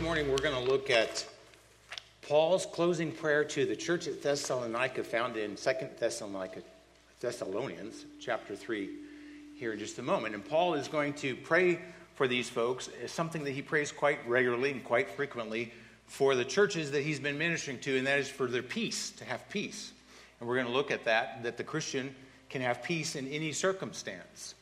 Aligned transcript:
this 0.00 0.06
morning 0.06 0.30
we're 0.30 0.38
going 0.38 0.54
to 0.54 0.70
look 0.72 0.88
at 0.88 1.26
Paul's 2.22 2.64
closing 2.64 3.12
prayer 3.12 3.44
to 3.44 3.66
the 3.66 3.76
church 3.76 4.08
at 4.08 4.22
Thessalonica, 4.22 5.04
found 5.04 5.36
in 5.36 5.56
2 5.56 5.72
Thessalonica, 5.98 6.62
Thessalonians, 7.20 8.06
chapter 8.18 8.56
3, 8.56 8.88
here 9.56 9.74
in 9.74 9.78
just 9.78 9.98
a 9.98 10.02
moment. 10.02 10.34
And 10.34 10.42
Paul 10.42 10.72
is 10.72 10.88
going 10.88 11.12
to 11.14 11.36
pray 11.36 11.80
for 12.14 12.26
these 12.26 12.48
folks, 12.48 12.88
it's 13.02 13.12
something 13.12 13.44
that 13.44 13.50
he 13.50 13.60
prays 13.60 13.92
quite 13.92 14.26
regularly 14.26 14.70
and 14.70 14.82
quite 14.82 15.10
frequently 15.10 15.70
for 16.06 16.34
the 16.34 16.46
churches 16.46 16.92
that 16.92 17.02
he's 17.02 17.20
been 17.20 17.36
ministering 17.36 17.78
to, 17.80 17.98
and 17.98 18.06
that 18.06 18.20
is 18.20 18.28
for 18.30 18.46
their 18.46 18.62
peace, 18.62 19.10
to 19.10 19.26
have 19.26 19.46
peace. 19.50 19.92
And 20.38 20.48
we're 20.48 20.56
going 20.56 20.66
to 20.66 20.72
look 20.72 20.90
at 20.90 21.04
that, 21.04 21.42
that 21.42 21.58
the 21.58 21.64
Christian 21.64 22.14
can 22.48 22.62
have 22.62 22.82
peace 22.82 23.16
in 23.16 23.28
any 23.28 23.52
circumstance. 23.52 24.54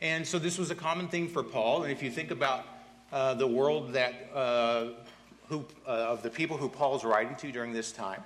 And 0.00 0.24
so 0.24 0.38
this 0.38 0.56
was 0.56 0.70
a 0.70 0.76
common 0.76 1.08
thing 1.08 1.26
for 1.26 1.42
Paul. 1.42 1.82
And 1.82 1.90
if 1.90 2.00
you 2.00 2.12
think 2.12 2.30
about 2.30 2.64
uh, 3.14 3.32
the 3.32 3.46
world 3.46 3.92
that 3.92 4.12
uh, 4.34 4.86
who, 5.48 5.64
uh, 5.86 5.90
of 5.90 6.24
the 6.24 6.30
people 6.30 6.56
who 6.56 6.68
Paul's 6.68 7.04
writing 7.04 7.36
to 7.36 7.52
during 7.52 7.72
this 7.72 7.92
time, 7.92 8.20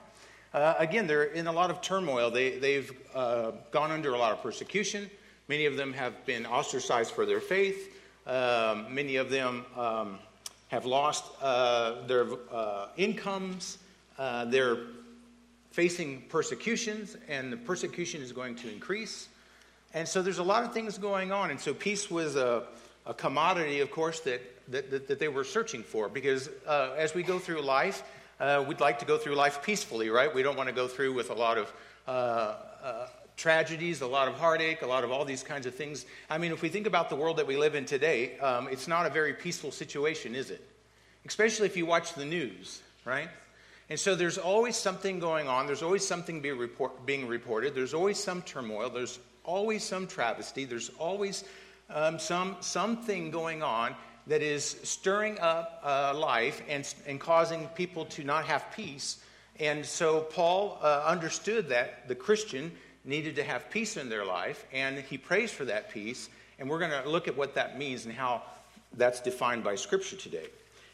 uh, 0.54 0.76
again, 0.78 1.06
they're 1.06 1.24
in 1.24 1.46
a 1.46 1.52
lot 1.52 1.70
of 1.70 1.82
turmoil. 1.82 2.30
They, 2.30 2.58
they've 2.58 2.90
gone 3.12 3.90
under 3.90 4.14
a 4.14 4.18
lot 4.18 4.32
of 4.32 4.42
persecution. 4.42 5.10
Many 5.46 5.66
of 5.66 5.76
them 5.76 5.92
have 5.92 6.24
been 6.24 6.46
ostracized 6.46 7.10
for 7.10 7.26
their 7.26 7.40
faith. 7.40 7.94
Um, 8.26 8.94
many 8.94 9.16
of 9.16 9.28
them 9.28 9.66
um, 9.76 10.18
have 10.68 10.86
lost 10.86 11.38
their 11.42 12.26
incomes. 12.96 13.76
they're 14.16 14.78
facing 15.70 16.22
persecutions, 16.30 17.14
and 17.28 17.52
the 17.52 17.58
persecution 17.58 18.22
is 18.22 18.32
going 18.32 18.56
to 18.56 18.72
increase. 18.72 19.28
And 19.92 20.08
so 20.08 20.22
there's 20.22 20.38
a 20.38 20.42
lot 20.42 20.64
of 20.64 20.72
things 20.72 20.96
going 20.96 21.30
on. 21.30 21.50
And 21.50 21.60
so 21.60 21.74
peace 21.74 22.10
was 22.10 22.36
a, 22.36 22.64
a 23.04 23.12
commodity, 23.12 23.80
of 23.80 23.90
course, 23.90 24.20
that, 24.20 24.40
that, 24.70 24.90
that, 24.90 25.08
that 25.08 25.18
they 25.18 25.28
were 25.28 25.44
searching 25.44 25.82
for. 25.82 26.08
Because 26.08 26.48
uh, 26.66 26.94
as 26.96 27.14
we 27.14 27.22
go 27.22 27.38
through 27.38 27.62
life, 27.62 28.02
uh, 28.40 28.64
we'd 28.66 28.80
like 28.80 28.98
to 29.00 29.04
go 29.04 29.18
through 29.18 29.34
life 29.34 29.62
peacefully, 29.62 30.10
right? 30.10 30.32
We 30.32 30.42
don't 30.42 30.56
want 30.56 30.68
to 30.68 30.74
go 30.74 30.88
through 30.88 31.14
with 31.14 31.30
a 31.30 31.34
lot 31.34 31.58
of 31.58 31.72
uh, 32.06 32.10
uh, 32.10 33.06
tragedies, 33.36 34.00
a 34.00 34.06
lot 34.06 34.28
of 34.28 34.34
heartache, 34.34 34.82
a 34.82 34.86
lot 34.86 35.04
of 35.04 35.10
all 35.10 35.24
these 35.24 35.42
kinds 35.42 35.66
of 35.66 35.74
things. 35.74 36.06
I 36.30 36.38
mean, 36.38 36.52
if 36.52 36.62
we 36.62 36.68
think 36.68 36.86
about 36.86 37.10
the 37.10 37.16
world 37.16 37.36
that 37.38 37.46
we 37.46 37.56
live 37.56 37.74
in 37.74 37.84
today, 37.84 38.38
um, 38.38 38.68
it's 38.68 38.88
not 38.88 39.06
a 39.06 39.10
very 39.10 39.32
peaceful 39.32 39.70
situation, 39.70 40.34
is 40.34 40.50
it? 40.50 40.64
Especially 41.24 41.66
if 41.66 41.76
you 41.76 41.86
watch 41.86 42.14
the 42.14 42.24
news, 42.24 42.82
right? 43.04 43.28
And 43.90 43.98
so 43.98 44.14
there's 44.14 44.38
always 44.38 44.76
something 44.76 45.18
going 45.18 45.48
on. 45.48 45.66
There's 45.66 45.82
always 45.82 46.06
something 46.06 46.40
be 46.40 46.50
report, 46.50 47.06
being 47.06 47.26
reported. 47.26 47.74
There's 47.74 47.94
always 47.94 48.18
some 48.18 48.42
turmoil. 48.42 48.90
There's 48.90 49.18
always 49.44 49.82
some 49.82 50.06
travesty. 50.06 50.64
There's 50.64 50.90
always 50.98 51.44
um, 51.90 52.18
some 52.18 52.56
something 52.60 53.30
going 53.30 53.62
on 53.62 53.96
that 54.28 54.42
is 54.42 54.76
stirring 54.82 55.38
up 55.40 55.80
uh, 55.82 56.12
life 56.14 56.62
and, 56.68 56.94
and 57.06 57.18
causing 57.18 57.66
people 57.68 58.04
to 58.04 58.22
not 58.22 58.44
have 58.44 58.64
peace. 58.76 59.18
And 59.58 59.84
so 59.84 60.20
Paul 60.20 60.78
uh, 60.82 61.02
understood 61.06 61.70
that 61.70 62.06
the 62.08 62.14
Christian 62.14 62.70
needed 63.04 63.36
to 63.36 63.42
have 63.42 63.70
peace 63.70 63.96
in 63.96 64.10
their 64.10 64.24
life, 64.24 64.64
and 64.72 64.98
he 64.98 65.16
prays 65.16 65.50
for 65.50 65.64
that 65.64 65.90
peace. 65.90 66.28
And 66.58 66.68
we're 66.68 66.78
going 66.78 67.02
to 67.02 67.08
look 67.08 67.26
at 67.26 67.36
what 67.36 67.54
that 67.54 67.78
means 67.78 68.04
and 68.04 68.14
how 68.14 68.42
that's 68.96 69.20
defined 69.20 69.64
by 69.64 69.76
Scripture 69.76 70.16
today. 70.16 70.46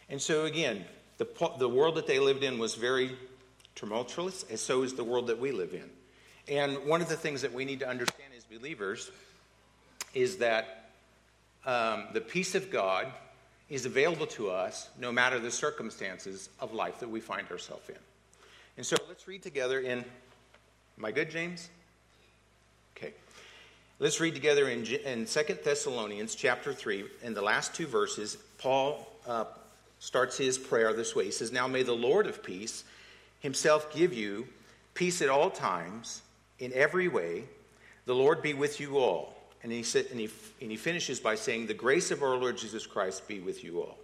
And 0.08 0.22
so, 0.22 0.44
again, 0.44 0.84
the, 1.19 1.26
the 1.58 1.69
world 1.69 1.96
that 1.96 2.06
they 2.06 2.20
lived 2.20 2.44
in 2.44 2.58
was 2.58 2.74
very 2.76 3.16
tumultuous, 3.74 4.44
and 4.48 4.58
so 4.58 4.82
is 4.82 4.94
the 4.94 5.04
world 5.04 5.26
that 5.26 5.38
we 5.38 5.50
live 5.50 5.74
in. 5.74 5.91
And 6.46 6.86
one 6.86 7.00
of 7.00 7.08
the 7.08 7.16
things 7.16 7.42
that 7.42 7.52
we 7.52 7.64
need 7.64 7.80
to 7.80 7.88
understand 7.88 8.32
as 8.36 8.44
believers 8.44 9.10
is 10.12 10.36
that 10.36 10.91
um, 11.66 12.04
the 12.12 12.20
peace 12.20 12.54
of 12.54 12.70
God 12.70 13.10
is 13.70 13.86
available 13.86 14.26
to 14.26 14.50
us 14.50 14.88
no 14.98 15.10
matter 15.10 15.38
the 15.38 15.50
circumstances 15.50 16.48
of 16.60 16.72
life 16.72 17.00
that 17.00 17.08
we 17.08 17.20
find 17.20 17.50
ourselves 17.50 17.88
in. 17.88 17.96
And 18.76 18.84
so 18.84 18.96
let's 19.08 19.26
read 19.26 19.42
together 19.42 19.80
in. 19.80 20.04
Am 20.98 21.04
I 21.04 21.10
good, 21.10 21.30
James? 21.30 21.68
Okay. 22.96 23.12
Let's 23.98 24.20
read 24.20 24.34
together 24.34 24.69
in, 24.69 24.84
in 24.84 25.26
2 25.26 25.42
Thessalonians 25.64 26.34
chapter 26.34 26.72
3, 26.72 27.04
in 27.22 27.34
the 27.34 27.42
last 27.42 27.74
two 27.74 27.86
verses, 27.86 28.36
Paul 28.58 29.08
uh, 29.26 29.44
starts 29.98 30.36
his 30.36 30.58
prayer 30.58 30.92
this 30.92 31.14
way. 31.16 31.24
He 31.24 31.30
says, 31.30 31.50
Now 31.53 31.66
may 31.66 31.82
the 31.82 31.94
Lord 31.94 32.26
of 32.26 32.42
peace 32.42 32.84
himself 33.41 33.92
give 33.94 34.12
you 34.12 34.47
peace 34.94 35.22
at 35.22 35.28
all 35.28 35.50
times, 35.50 36.22
in 36.58 36.72
every 36.72 37.08
way. 37.08 37.44
The 38.06 38.14
Lord 38.14 38.42
be 38.42 38.54
with 38.54 38.80
you 38.80 38.98
all. 38.98 39.34
And 39.64 39.72
he, 39.72 39.82
said, 39.82 40.06
and, 40.10 40.20
he, 40.20 40.28
and 40.60 40.70
he 40.70 40.76
finishes 40.76 41.19
by 41.19 41.34
saying, 41.34 41.66
The 41.66 41.75
grace 41.75 42.10
of 42.10 42.22
our 42.22 42.36
Lord 42.36 42.58
Jesus 42.58 42.86
Christ 42.86 43.26
be 43.26 43.41
with 43.41 43.64
you 43.64 43.80
all. 43.80 43.97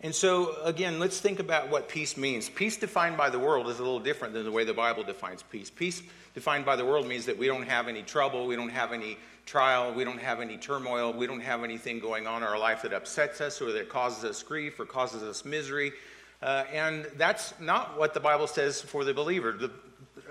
And 0.00 0.14
so, 0.14 0.56
again, 0.64 0.98
let's 0.98 1.20
think 1.20 1.38
about 1.38 1.70
what 1.70 1.88
peace 1.88 2.16
means. 2.16 2.48
Peace 2.48 2.76
defined 2.76 3.16
by 3.16 3.30
the 3.30 3.38
world 3.38 3.68
is 3.68 3.78
a 3.78 3.82
little 3.82 4.00
different 4.00 4.34
than 4.34 4.44
the 4.44 4.50
way 4.50 4.64
the 4.64 4.74
Bible 4.74 5.02
defines 5.02 5.42
peace. 5.42 5.70
Peace 5.70 6.02
defined 6.34 6.64
by 6.64 6.76
the 6.76 6.84
world 6.84 7.06
means 7.06 7.26
that 7.26 7.38
we 7.38 7.46
don't 7.46 7.66
have 7.68 7.88
any 7.88 8.02
trouble, 8.02 8.46
we 8.46 8.56
don't 8.56 8.70
have 8.70 8.92
any 8.92 9.18
trial, 9.46 9.92
we 9.92 10.02
don't 10.02 10.20
have 10.20 10.40
any 10.40 10.56
turmoil, 10.56 11.12
we 11.12 11.26
don't 11.26 11.40
have 11.40 11.62
anything 11.62 12.00
going 12.00 12.26
on 12.26 12.42
in 12.42 12.48
our 12.48 12.58
life 12.58 12.82
that 12.82 12.92
upsets 12.92 13.40
us 13.40 13.60
or 13.60 13.70
that 13.72 13.88
causes 13.88 14.24
us 14.24 14.42
grief 14.42 14.80
or 14.80 14.86
causes 14.86 15.22
us 15.22 15.44
misery. 15.44 15.92
Uh, 16.42 16.64
and 16.72 17.06
that's 17.16 17.54
not 17.60 17.98
what 17.98 18.14
the 18.14 18.20
Bible 18.20 18.46
says 18.46 18.80
for 18.80 19.04
the 19.04 19.14
believer. 19.14 19.52
The, 19.52 19.70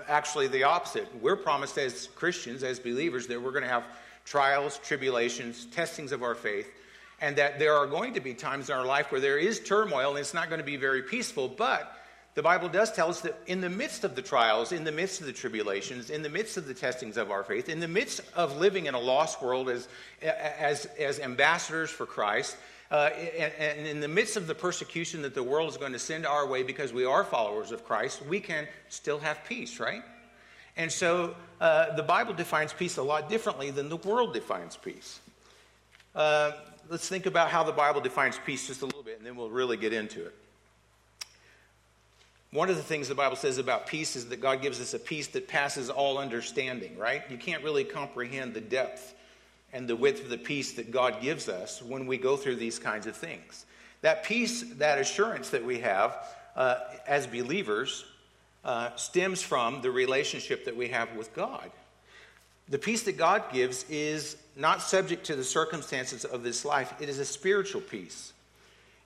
actually, 0.08 0.48
the 0.48 0.64
opposite. 0.64 1.08
We're 1.20 1.36
promised 1.36 1.78
as 1.78 2.08
Christians, 2.14 2.62
as 2.62 2.78
believers, 2.78 3.26
that 3.28 3.40
we're 3.40 3.52
going 3.52 3.62
to 3.62 3.68
have 3.68 3.84
trials, 4.24 4.78
tribulations, 4.78 5.66
testings 5.66 6.12
of 6.12 6.22
our 6.22 6.34
faith, 6.34 6.70
and 7.20 7.36
that 7.36 7.58
there 7.58 7.74
are 7.74 7.86
going 7.86 8.14
to 8.14 8.20
be 8.20 8.34
times 8.34 8.68
in 8.68 8.76
our 8.76 8.84
life 8.84 9.12
where 9.12 9.20
there 9.20 9.38
is 9.38 9.60
turmoil 9.60 10.10
and 10.10 10.18
it's 10.18 10.34
not 10.34 10.48
going 10.48 10.60
to 10.60 10.66
be 10.66 10.76
very 10.76 11.02
peaceful, 11.02 11.48
but 11.48 11.90
the 12.34 12.42
Bible 12.42 12.68
does 12.68 12.90
tell 12.90 13.08
us 13.08 13.20
that 13.20 13.38
in 13.46 13.60
the 13.60 13.70
midst 13.70 14.02
of 14.02 14.16
the 14.16 14.22
trials, 14.22 14.72
in 14.72 14.82
the 14.82 14.90
midst 14.90 15.20
of 15.20 15.26
the 15.26 15.32
tribulations, 15.32 16.10
in 16.10 16.22
the 16.22 16.28
midst 16.28 16.56
of 16.56 16.66
the 16.66 16.74
testings 16.74 17.16
of 17.16 17.30
our 17.30 17.44
faith, 17.44 17.68
in 17.68 17.78
the 17.78 17.88
midst 17.88 18.20
of 18.34 18.56
living 18.56 18.86
in 18.86 18.94
a 18.94 18.98
lost 18.98 19.40
world 19.40 19.68
as, 19.68 19.86
as, 20.20 20.86
as 20.98 21.20
ambassadors 21.20 21.90
for 21.90 22.06
Christ, 22.06 22.56
uh, 22.90 23.10
and, 23.38 23.52
and, 23.58 23.86
in 23.86 24.00
the 24.00 24.08
midst 24.08 24.36
of 24.36 24.46
the 24.46 24.54
persecution 24.54 25.22
that 25.22 25.34
the 25.34 25.42
world 25.42 25.70
is 25.70 25.76
going 25.76 25.92
to 25.92 25.98
send 25.98 26.26
our 26.26 26.46
way 26.46 26.62
because 26.62 26.92
we 26.92 27.04
are 27.04 27.24
followers 27.24 27.70
of 27.70 27.84
Christ, 27.84 28.24
we 28.26 28.40
can 28.40 28.66
still 28.88 29.20
have 29.20 29.44
peace, 29.44 29.78
right? 29.78 30.02
And 30.76 30.90
so 30.90 31.34
uh, 31.60 31.94
the 31.94 32.02
Bible 32.02 32.34
defines 32.34 32.72
peace 32.72 32.96
a 32.96 33.02
lot 33.02 33.28
differently 33.28 33.70
than 33.70 33.88
the 33.88 33.96
world 33.96 34.34
defines 34.34 34.76
peace. 34.76 35.20
Uh, 36.14 36.52
let's 36.88 37.08
think 37.08 37.26
about 37.26 37.50
how 37.50 37.62
the 37.62 37.72
Bible 37.72 38.00
defines 38.00 38.38
peace 38.44 38.66
just 38.66 38.82
a 38.82 38.86
little 38.86 39.02
bit, 39.02 39.18
and 39.18 39.26
then 39.26 39.36
we'll 39.36 39.50
really 39.50 39.76
get 39.76 39.92
into 39.92 40.24
it. 40.24 40.34
One 42.50 42.70
of 42.70 42.76
the 42.76 42.82
things 42.82 43.08
the 43.08 43.16
Bible 43.16 43.36
says 43.36 43.58
about 43.58 43.86
peace 43.86 44.14
is 44.14 44.28
that 44.28 44.40
God 44.40 44.62
gives 44.62 44.80
us 44.80 44.94
a 44.94 44.98
peace 44.98 45.26
that 45.28 45.48
passes 45.48 45.90
all 45.90 46.18
understanding, 46.18 46.96
right? 46.96 47.22
You 47.28 47.36
can't 47.36 47.64
really 47.64 47.82
comprehend 47.82 48.54
the 48.54 48.60
depth 48.60 49.14
and 49.72 49.88
the 49.88 49.96
width 49.96 50.22
of 50.22 50.30
the 50.30 50.38
peace 50.38 50.72
that 50.74 50.92
God 50.92 51.20
gives 51.20 51.48
us 51.48 51.82
when 51.82 52.06
we 52.06 52.16
go 52.16 52.36
through 52.36 52.56
these 52.56 52.78
kinds 52.78 53.08
of 53.08 53.16
things. 53.16 53.66
That 54.02 54.22
peace, 54.22 54.62
that 54.74 54.98
assurance 54.98 55.50
that 55.50 55.64
we 55.64 55.80
have 55.80 56.16
uh, 56.54 56.76
as 57.08 57.26
believers, 57.26 58.04
uh, 58.64 58.94
stems 58.96 59.42
from 59.42 59.82
the 59.82 59.90
relationship 59.90 60.64
that 60.64 60.76
we 60.76 60.88
have 60.88 61.14
with 61.16 61.34
God. 61.34 61.70
The 62.68 62.78
peace 62.78 63.02
that 63.02 63.18
God 63.18 63.52
gives 63.52 63.84
is 63.90 64.36
not 64.56 64.80
subject 64.80 65.26
to 65.26 65.36
the 65.36 65.44
circumstances 65.44 66.24
of 66.24 66.42
this 66.42 66.64
life, 66.64 66.94
it 67.00 67.08
is 67.08 67.18
a 67.18 67.24
spiritual 67.24 67.82
peace. 67.82 68.32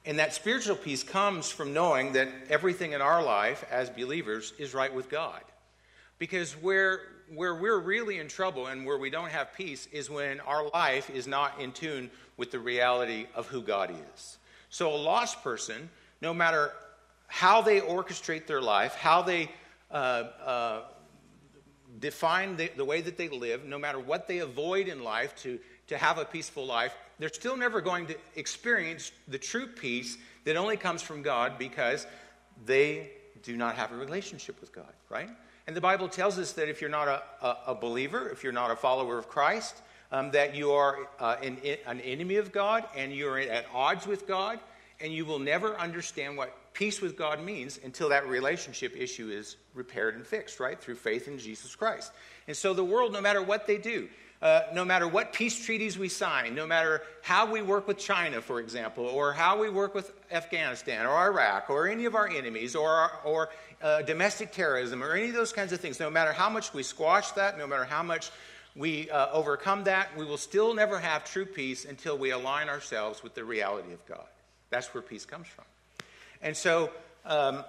And 0.07 0.19
that 0.21 0.33
spiritual 0.33 0.77
peace 0.77 1.03
comes 1.03 1.51
from 1.51 1.75
knowing 1.75 2.13
that 2.13 2.29
everything 2.49 2.93
in 2.93 3.03
our 3.03 3.23
life 3.23 3.65
as 3.71 3.91
believers 3.91 4.55
is 4.59 4.75
right 4.75 4.95
with 4.95 5.11
God. 5.11 5.43
Because 6.19 6.53
where, 6.53 7.01
where 7.35 7.55
we're 7.55 7.79
really 7.79 8.19
in 8.19 8.29
trouble 8.29 8.67
and 8.67 8.87
where 8.87 8.97
we 8.97 9.11
don't 9.11 9.31
have 9.31 9.55
peace 9.55 9.87
is 9.93 10.09
when 10.09 10.41
our 10.41 10.69
life 10.71 11.11
is 11.11 11.27
not 11.27 11.61
in 11.61 11.73
tune 11.73 12.11
with 12.37 12.51
the 12.51 12.59
reality 12.59 13.27
of 13.35 13.49
who 13.49 13.61
God 13.61 13.91
is. 14.15 14.39
So, 14.71 14.95
a 14.95 14.97
lost 14.97 15.43
person, 15.43 15.91
no 16.21 16.33
matter 16.33 16.73
how 17.29 17.63
they 17.63 17.81
orchestrate 17.81 18.47
their 18.47 18.61
life, 18.61 18.95
how 18.95 19.23
they 19.23 19.49
uh, 19.91 20.25
uh, 20.45 20.81
define 22.01 22.57
the, 22.57 22.71
the 22.77 22.85
way 22.85 23.01
that 23.01 23.17
they 23.17 23.29
live, 23.29 23.65
no 23.65 23.79
matter 23.79 23.99
what 23.99 24.27
they 24.27 24.39
avoid 24.39 24.89
in 24.89 25.05
life 25.05 25.37
to, 25.37 25.59
to 25.87 25.97
have 25.97 26.19
a 26.19 26.25
peaceful 26.25 26.67
life, 26.67 26.95
they're 27.19 27.29
still 27.29 27.57
never 27.57 27.81
going 27.81 28.07
to 28.07 28.17
experience 28.37 29.13
the 29.29 29.39
true 29.39 29.67
peace 29.67 30.19
that 30.45 30.57
only 30.57 30.77
comes 30.77 31.03
from 31.03 31.23
God 31.23 31.59
because 31.59 32.07
they 32.65 33.11
do 33.43 33.57
not 33.57 33.77
have 33.77 33.93
a 33.93 33.97
relationship 33.97 34.61
with 34.61 34.73
God, 34.73 34.93
right? 35.09 35.29
And 35.67 35.77
the 35.77 35.81
Bible 35.81 36.09
tells 36.09 36.39
us 36.39 36.53
that 36.53 36.69
if 36.69 36.81
you're 36.81 36.91
not 36.91 37.09
a, 37.09 37.23
a, 37.43 37.57
a 37.69 37.75
believer, 37.75 38.31
if 38.31 38.43
you're 38.43 38.53
not 38.53 38.71
a 38.71 38.77
follower 38.77 39.19
of 39.19 39.29
Christ, 39.29 39.77
um, 40.11 40.31
that 40.31 40.55
you 40.55 40.73
are 40.73 41.09
uh, 41.21 41.37
an, 41.43 41.59
an 41.87 42.01
enemy 42.01 42.37
of 42.37 42.53
God 42.53 42.85
and 42.97 43.13
you're 43.13 43.39
at 43.39 43.67
odds 43.75 44.07
with 44.07 44.27
God, 44.27 44.59
and 45.01 45.13
you 45.13 45.25
will 45.25 45.39
never 45.39 45.79
understand 45.79 46.37
what 46.37 46.57
peace 46.79 47.03
with 47.05 47.15
God 47.17 47.37
means 47.43 47.81
until 47.85 48.09
that 48.09 48.25
relationship 48.29 48.93
issue 48.97 49.29
is 49.41 49.57
repaired 49.75 50.15
and 50.17 50.27
fixed, 50.27 50.61
right? 50.61 50.81
Through 50.81 50.99
faith 51.11 51.29
in 51.29 51.39
Jesus 51.39 51.77
Christ. 51.77 52.13
And 52.47 52.57
so 52.57 52.75
the 52.75 52.89
world, 52.93 53.13
no 53.13 53.21
matter 53.21 53.43
what 53.43 53.67
they 53.67 53.79
do, 53.79 54.09
Uh, 54.41 54.63
no 54.73 54.85
matter 54.85 55.09
what 55.11 55.33
peace 55.33 55.59
treaties 55.67 55.99
we 55.99 56.09
sign, 56.09 56.55
no 56.55 56.65
matter 56.65 57.03
how 57.23 57.43
we 57.55 57.61
work 57.61 57.89
with 57.89 57.99
China, 57.99 58.41
for 58.41 58.61
example, 58.61 59.05
or 59.19 59.35
how 59.35 59.59
we 59.63 59.69
work 59.69 59.93
with 59.99 60.13
Afghanistan 60.31 61.07
or 61.07 61.15
Iraq 61.31 61.71
or 61.71 61.89
any 61.89 62.07
of 62.07 62.15
our 62.15 62.29
enemies 62.41 62.77
or, 62.77 63.11
or 63.25 63.49
uh, 63.83 64.03
domestic 64.07 64.53
terrorism 64.53 65.03
or 65.03 65.11
any 65.19 65.29
of 65.29 65.35
those 65.35 65.53
kinds 65.53 65.73
of 65.73 65.81
things, 65.81 65.99
no 65.99 66.09
matter 66.09 66.33
how 66.33 66.49
much 66.49 66.73
we 66.73 66.85
squash 66.85 67.33
that, 67.33 67.59
no 67.59 67.67
matter 67.67 67.87
how 67.97 68.05
much 68.05 68.31
we 68.77 69.11
uh, 69.11 69.41
overcome 69.41 69.83
that, 69.85 70.07
we 70.17 70.25
will 70.25 70.39
still 70.39 70.73
never 70.73 71.01
have 71.01 71.21
true 71.25 71.49
peace 71.61 71.85
until 71.91 72.17
we 72.17 72.31
align 72.31 72.69
ourselves 72.69 73.25
with 73.25 73.35
the 73.35 73.43
reality 73.43 73.93
of 73.93 74.03
God. 74.07 74.29
That's 74.71 74.95
where 74.95 75.03
peace 75.03 75.27
comes 75.27 75.49
from. 75.49 75.67
And 76.43 76.57
so 76.57 76.91
um, 77.25 77.65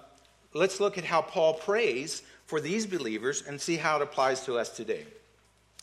let's 0.54 0.80
look 0.80 0.98
at 0.98 1.04
how 1.04 1.22
Paul 1.22 1.56
prays 1.56 2.22
for 2.46 2.60
these 2.60 2.86
believers 2.86 3.44
and 3.48 3.60
see 3.60 3.78
how 3.78 3.98
it 3.98 4.02
applies 4.02 4.46
to 4.46 4.58
us 4.58 4.70
today. 4.70 5.06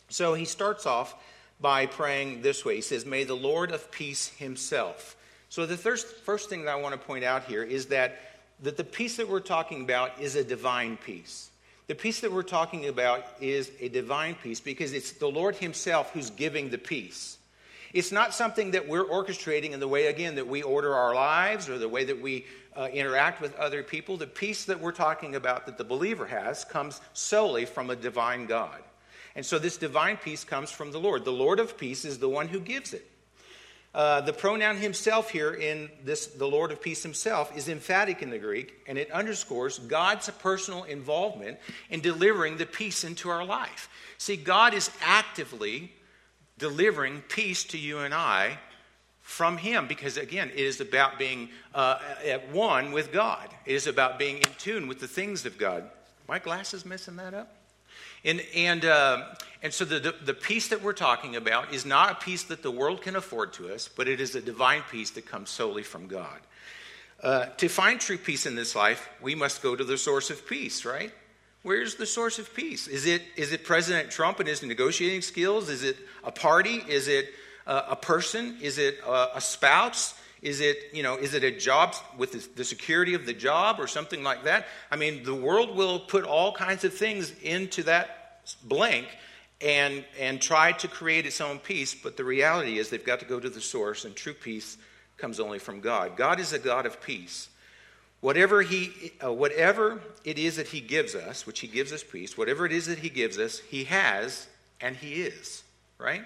So 0.09 0.33
he 0.33 0.45
starts 0.45 0.85
off 0.85 1.15
by 1.59 1.85
praying 1.85 2.41
this 2.41 2.63
way. 2.63 2.75
He 2.75 2.81
says, 2.81 3.05
May 3.05 3.23
the 3.23 3.35
Lord 3.35 3.71
of 3.71 3.91
peace 3.91 4.29
himself. 4.29 5.15
So 5.49 5.65
the 5.65 5.77
first, 5.77 6.07
first 6.07 6.49
thing 6.49 6.65
that 6.65 6.71
I 6.71 6.75
want 6.75 6.93
to 6.93 6.99
point 6.99 7.23
out 7.23 7.45
here 7.45 7.63
is 7.63 7.87
that, 7.87 8.19
that 8.63 8.77
the 8.77 8.83
peace 8.83 9.17
that 9.17 9.29
we're 9.29 9.39
talking 9.39 9.81
about 9.81 10.19
is 10.19 10.35
a 10.35 10.43
divine 10.43 10.97
peace. 10.97 11.49
The 11.87 11.95
peace 11.95 12.19
that 12.19 12.31
we're 12.31 12.43
talking 12.43 12.87
about 12.87 13.25
is 13.39 13.71
a 13.79 13.87
divine 13.87 14.35
peace 14.35 14.59
because 14.59 14.91
it's 14.91 15.13
the 15.13 15.27
Lord 15.27 15.55
himself 15.55 16.11
who's 16.11 16.29
giving 16.29 16.69
the 16.69 16.77
peace. 16.77 17.36
It's 17.97 18.11
not 18.11 18.35
something 18.35 18.71
that 18.71 18.87
we're 18.87 19.05
orchestrating 19.05 19.71
in 19.71 19.79
the 19.79 19.87
way, 19.87 20.05
again, 20.05 20.35
that 20.35 20.47
we 20.47 20.61
order 20.61 20.93
our 20.93 21.15
lives 21.15 21.67
or 21.67 21.79
the 21.79 21.89
way 21.89 22.03
that 22.03 22.21
we 22.21 22.45
uh, 22.75 22.89
interact 22.93 23.41
with 23.41 23.55
other 23.55 23.81
people. 23.81 24.17
The 24.17 24.27
peace 24.27 24.65
that 24.65 24.79
we're 24.79 24.91
talking 24.91 25.33
about 25.33 25.65
that 25.65 25.79
the 25.79 25.83
believer 25.83 26.27
has 26.27 26.63
comes 26.63 27.01
solely 27.13 27.65
from 27.65 27.89
a 27.89 27.95
divine 27.95 28.45
God. 28.45 28.83
And 29.35 29.43
so 29.43 29.57
this 29.57 29.77
divine 29.77 30.17
peace 30.17 30.43
comes 30.43 30.69
from 30.69 30.91
the 30.91 30.99
Lord. 30.99 31.25
The 31.25 31.31
Lord 31.31 31.59
of 31.59 31.75
peace 31.75 32.05
is 32.05 32.19
the 32.19 32.29
one 32.29 32.47
who 32.47 32.59
gives 32.59 32.93
it. 32.93 33.09
Uh, 33.95 34.21
the 34.21 34.33
pronoun 34.33 34.77
himself 34.77 35.31
here 35.31 35.55
in 35.55 35.89
this, 36.03 36.27
the 36.27 36.47
Lord 36.47 36.71
of 36.71 36.79
peace 36.79 37.01
himself, 37.01 37.57
is 37.57 37.67
emphatic 37.67 38.21
in 38.21 38.29
the 38.29 38.37
Greek, 38.37 38.75
and 38.85 38.99
it 38.99 39.09
underscores 39.09 39.79
God's 39.79 40.29
personal 40.29 40.83
involvement 40.83 41.57
in 41.89 42.01
delivering 42.01 42.57
the 42.57 42.67
peace 42.67 43.03
into 43.03 43.29
our 43.29 43.43
life. 43.43 43.89
See, 44.19 44.35
God 44.35 44.75
is 44.75 44.91
actively 45.01 45.93
delivering 46.57 47.21
peace 47.29 47.63
to 47.65 47.77
you 47.77 47.99
and 47.99 48.13
I 48.13 48.57
from 49.21 49.57
Him 49.57 49.87
because, 49.87 50.17
again, 50.17 50.49
it 50.49 50.59
is 50.59 50.79
about 50.79 51.19
being 51.19 51.49
uh, 51.75 51.99
at 52.25 52.49
one 52.51 52.91
with 52.91 53.11
God, 53.11 53.49
it 53.65 53.73
is 53.73 53.87
about 53.87 54.17
being 54.17 54.37
in 54.37 54.49
tune 54.57 54.87
with 54.87 54.99
the 54.99 55.07
things 55.07 55.45
of 55.45 55.57
God. 55.57 55.89
My 56.27 56.39
glasses 56.39 56.85
messing 56.85 57.17
that 57.17 57.33
up? 57.33 57.53
And, 58.25 58.41
and, 58.55 58.83
uh, 58.83 59.25
and 59.61 59.73
so 59.73 59.85
the, 59.85 60.13
the, 60.23 60.33
peace 60.33 60.69
that 60.69 60.81
we're 60.81 60.93
talking 60.93 61.35
about 61.35 61.73
is 61.73 61.85
not 61.85 62.11
a 62.11 62.15
peace 62.15 62.43
that 62.43 62.63
the 62.63 62.71
world 62.71 63.01
can 63.01 63.15
afford 63.15 63.53
to 63.53 63.73
us, 63.73 63.87
but 63.87 64.07
it 64.07 64.19
is 64.19 64.35
a 64.35 64.41
divine 64.41 64.81
peace 64.91 65.11
that 65.11 65.25
comes 65.25 65.49
solely 65.49 65.83
from 65.83 66.07
God. 66.07 66.39
Uh, 67.21 67.45
to 67.57 67.67
find 67.67 67.99
true 67.99 68.17
peace 68.17 68.45
in 68.45 68.55
this 68.55 68.75
life, 68.75 69.09
we 69.21 69.35
must 69.35 69.63
go 69.63 69.75
to 69.75 69.83
the 69.83 69.97
source 69.97 70.29
of 70.29 70.45
peace, 70.47 70.83
right? 70.83 71.11
Where's 71.67 71.95
the 71.95 72.05
source 72.05 72.39
of 72.39 72.53
peace? 72.53 72.87
Is 72.87 73.05
it, 73.05 73.23
is 73.35 73.51
it 73.51 73.65
President 73.65 74.09
Trump 74.09 74.39
and 74.39 74.47
his 74.47 74.63
negotiating 74.63 75.21
skills? 75.21 75.67
Is 75.67 75.83
it 75.83 75.97
a 76.23 76.31
party? 76.31 76.81
Is 76.87 77.09
it 77.09 77.27
uh, 77.65 77.87
a 77.89 77.95
person? 77.97 78.55
Is 78.61 78.77
it 78.77 78.99
a, 79.05 79.35
a 79.35 79.41
spouse? 79.41 80.13
Is 80.41 80.61
it, 80.61 80.77
you 80.93 81.03
know, 81.03 81.17
is 81.17 81.33
it 81.33 81.43
a 81.43 81.51
job 81.51 81.93
with 82.17 82.55
the 82.55 82.63
security 82.63 83.15
of 83.15 83.25
the 83.25 83.33
job 83.33 83.81
or 83.81 83.87
something 83.87 84.23
like 84.23 84.45
that? 84.45 84.65
I 84.89 84.95
mean, 84.95 85.25
the 85.25 85.35
world 85.35 85.75
will 85.75 85.99
put 85.99 86.23
all 86.23 86.53
kinds 86.53 86.85
of 86.85 86.93
things 86.93 87.33
into 87.41 87.83
that 87.83 88.47
blank 88.63 89.07
and, 89.59 90.05
and 90.17 90.41
try 90.41 90.71
to 90.71 90.87
create 90.87 91.25
its 91.25 91.41
own 91.41 91.59
peace, 91.59 91.93
but 91.93 92.15
the 92.15 92.23
reality 92.23 92.77
is 92.77 92.89
they've 92.89 93.03
got 93.03 93.19
to 93.19 93.25
go 93.25 93.41
to 93.41 93.49
the 93.49 93.59
source, 93.59 94.05
and 94.05 94.15
true 94.15 94.33
peace 94.33 94.77
comes 95.17 95.37
only 95.41 95.59
from 95.59 95.81
God. 95.81 96.15
God 96.15 96.39
is 96.39 96.53
a 96.53 96.59
God 96.59 96.85
of 96.85 97.01
peace. 97.01 97.49
Whatever, 98.19 98.61
he, 98.61 99.13
uh, 99.23 99.31
whatever 99.31 100.01
it 100.23 100.39
is 100.39 100.55
that 100.55 100.67
He 100.67 100.81
gives 100.81 101.13
us, 101.13 101.45
which 101.45 101.59
He 101.59 101.67
gives 101.67 101.93
us 101.93 102.03
peace, 102.03 102.37
whatever 102.37 102.65
it 102.65 102.71
is 102.71 102.87
that 102.87 102.99
He 102.99 103.09
gives 103.09 103.37
us, 103.37 103.59
He 103.59 103.83
has 103.85 104.47
and 104.81 104.95
He 104.95 105.21
is, 105.21 105.63
right? 105.99 106.23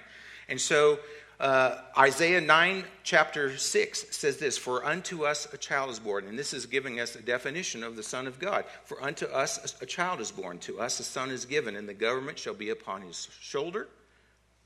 And 0.48 0.60
so 0.60 1.00
uh, 1.42 1.82
Isaiah 1.98 2.40
9, 2.40 2.84
chapter 3.04 3.58
6 3.58 4.16
says 4.16 4.38
this 4.38 4.60
For 4.60 4.86
unto 4.86 5.26
us 5.26 5.52
a 5.52 5.58
child 5.58 5.90
is 5.90 6.00
born. 6.00 6.28
And 6.28 6.38
this 6.38 6.54
is 6.54 6.68
giving 6.68 7.00
us 7.00 7.16
a 7.16 7.22
definition 7.22 7.84
of 7.84 7.96
the 7.96 8.04
Son 8.04 8.28
of 8.28 8.38
God. 8.38 8.66
For 8.86 9.02
unto 9.02 9.26
us 9.26 9.76
a 9.82 9.86
child 9.88 10.22
is 10.22 10.30
born, 10.30 10.60
to 10.60 10.80
us 10.80 11.00
a 11.00 11.04
son 11.04 11.32
is 11.32 11.46
given, 11.46 11.76
and 11.76 11.90
the 11.90 11.96
government 11.96 12.38
shall 12.38 12.54
be 12.54 12.70
upon 12.70 13.02
his 13.02 13.28
shoulder, 13.40 13.88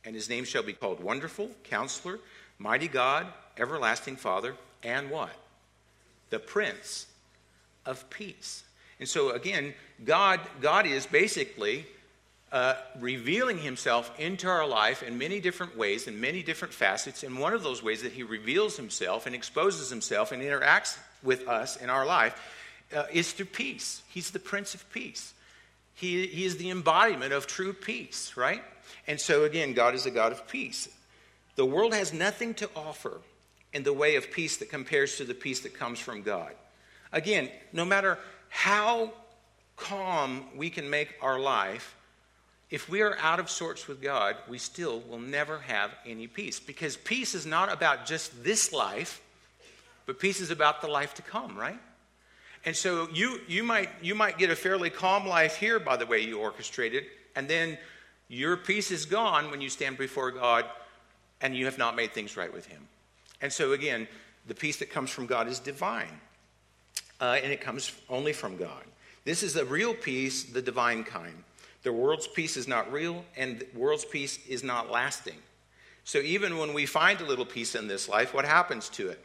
and 0.04 0.13
his 0.13 0.30
name 0.30 0.44
shall 0.44 0.63
be 0.63 0.74
called 0.74 1.00
Wonderful, 1.00 1.50
Counselor, 1.63 2.19
Mighty 2.60 2.89
God, 2.89 3.25
Everlasting 3.57 4.18
Father, 4.18 4.56
and 4.83 5.10
what? 5.10 5.31
The 6.30 6.39
Prince 6.39 7.07
of 7.86 8.10
Peace. 8.10 8.64
And 9.00 9.08
so 9.08 9.32
again, 9.32 9.74
God, 10.04 10.40
God 10.62 10.86
is 10.86 11.06
basically 11.06 11.86
uh, 12.52 12.76
revealing 13.00 13.58
himself 13.58 14.18
into 14.20 14.48
our 14.48 14.68
life 14.68 15.04
in 15.04 15.18
many 15.18 15.40
different 15.40 15.78
ways, 15.78 16.08
in 16.08 16.22
many 16.22 16.42
different 16.42 16.74
facets. 16.74 17.24
And 17.24 17.38
one 17.38 17.54
of 17.54 17.64
those 17.64 17.84
ways 17.84 18.04
that 18.04 18.14
he 18.14 18.24
reveals 18.24 18.78
himself 18.78 19.26
and 19.26 19.36
exposes 19.36 19.90
himself 19.90 20.32
and 20.32 20.42
interacts 20.42 20.98
with 21.24 21.48
us 21.48 21.76
in 21.76 21.90
our 21.90 22.06
life 22.06 22.40
uh, 22.96 23.06
is 23.12 23.32
through 23.32 23.48
peace. 23.48 24.02
He's 24.08 24.32
the 24.32 24.40
Prince 24.40 24.74
of 24.74 24.90
Peace. 24.92 25.34
He, 25.96 26.28
he 26.28 26.46
is 26.46 26.58
the 26.58 26.70
embodiment 26.70 27.34
of 27.34 27.48
true 27.48 27.74
peace, 27.74 28.38
right? 28.38 28.64
And 29.08 29.20
so, 29.20 29.44
again, 29.44 29.74
God 29.74 29.96
is 29.96 30.06
a 30.06 30.12
God 30.12 30.32
of 30.32 30.48
peace. 30.48 30.88
The 31.56 31.66
world 31.66 31.94
has 31.94 32.14
nothing 32.14 32.54
to 32.56 32.70
offer 32.76 33.20
in 33.74 33.84
the 33.84 33.94
way 33.94 34.16
of 34.16 34.32
peace 34.32 34.58
that 34.58 34.70
compares 34.70 35.18
to 35.18 35.26
the 35.26 35.34
peace 35.34 35.62
that 35.62 35.74
comes 35.74 36.00
from 36.00 36.22
God. 36.22 36.52
Again, 37.15 37.50
no 37.73 37.85
matter 37.85 38.19
how 38.50 39.12
calm 39.77 40.45
we 40.56 40.69
can 40.69 40.89
make 40.89 41.15
our 41.21 41.39
life, 41.39 41.95
if 42.69 42.89
we 42.89 43.01
are 43.01 43.17
out 43.19 43.39
of 43.39 43.50
sorts 43.50 43.88
with 43.88 44.01
God, 44.01 44.35
we 44.50 44.57
still 44.57 45.00
will 45.09 45.19
never 45.19 45.59
have 45.59 45.91
any 46.06 46.27
peace. 46.27 46.59
Because 46.59 46.97
peace 46.97 47.33
is 47.33 47.45
not 47.45 47.71
about 47.71 48.06
just 48.06 48.44
this 48.44 48.73
life, 48.73 49.21
but 50.06 50.19
peace 50.19 50.41
is 50.41 50.51
about 50.51 50.81
the 50.81 50.88
life 50.88 51.13
to 51.15 51.21
come, 51.21 51.57
right? 51.57 51.79
And 52.65 52.75
so 52.75 53.07
you, 53.13 53.39
you, 53.47 53.63
might, 53.63 53.89
you 54.01 54.13
might 54.13 54.38
get 54.38 54.50
a 54.50 54.56
fairly 54.56 54.89
calm 54.89 55.25
life 55.27 55.56
here 55.56 55.79
by 55.79 55.97
the 55.97 56.06
way 56.06 56.19
you 56.19 56.38
orchestrate 56.38 56.94
it, 56.94 57.06
and 57.35 57.47
then 57.47 57.77
your 58.27 58.57
peace 58.57 58.91
is 58.91 59.06
gone 59.06 59.51
when 59.51 59.62
you 59.62 59.69
stand 59.69 59.97
before 59.97 60.31
God 60.31 60.65
and 61.41 61.56
you 61.56 61.65
have 61.65 61.77
not 61.77 61.95
made 61.95 62.12
things 62.12 62.35
right 62.35 62.51
with 62.51 62.65
Him. 62.65 62.88
And 63.41 63.53
so, 63.53 63.73
again, 63.73 64.07
the 64.47 64.56
peace 64.56 64.77
that 64.77 64.89
comes 64.89 65.12
from 65.12 65.27
God 65.27 65.47
is 65.47 65.59
divine, 65.59 66.19
uh, 67.21 67.38
and 67.41 67.51
it 67.51 67.62
comes 67.62 67.91
only 68.09 68.33
from 68.33 68.57
God. 68.57 68.84
This 69.24 69.43
is 69.43 69.53
the 69.53 69.65
real 69.65 69.93
peace, 69.93 70.43
the 70.43 70.62
divine 70.62 71.03
kind. 71.03 71.43
The 71.84 71.93
world's 71.93 72.27
peace 72.27 72.57
is 72.57 72.67
not 72.67 72.91
real, 72.91 73.24
and 73.38 73.60
the 73.60 73.79
world's 73.79 74.05
peace 74.05 74.39
is 74.48 74.63
not 74.63 74.89
lasting. 74.91 75.38
So 76.03 76.19
even 76.19 76.57
when 76.57 76.74
we 76.74 76.86
find 76.86 77.19
a 77.22 77.25
little 77.25 77.45
peace 77.45 77.75
in 77.75 77.88
this 77.88 78.07
life, 78.07 78.34
what 78.34 78.45
happens 78.45 78.89
to 78.89 79.10
it? 79.10 79.19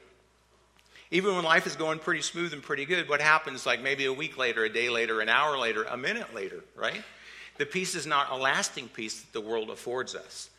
Even 1.11 1.35
when 1.35 1.45
life 1.45 1.67
is 1.67 1.77
going 1.77 1.99
pretty 1.99 2.23
smooth 2.23 2.53
and 2.53 2.63
pretty 2.63 2.85
good, 2.85 3.09
what 3.09 3.21
happens 3.21 3.67
like 3.67 3.83
maybe 3.83 4.07
a 4.07 4.13
week 4.13 4.39
later, 4.39 4.65
a 4.65 4.73
day 4.73 4.89
later, 4.89 5.21
an 5.21 5.29
hour 5.29 5.59
later, 5.59 5.85
a 5.85 5.97
minute 5.97 6.35
later, 6.35 6.63
right? 6.77 7.03
The 7.59 7.67
peace 7.67 7.95
is 7.95 8.07
not 8.07 8.31
a 8.31 8.37
lasting 8.37 8.89
peace 8.89 9.21
that 9.21 9.33
the 9.33 9.41
world 9.41 9.71
affords 9.71 10.15
us. 10.15 10.51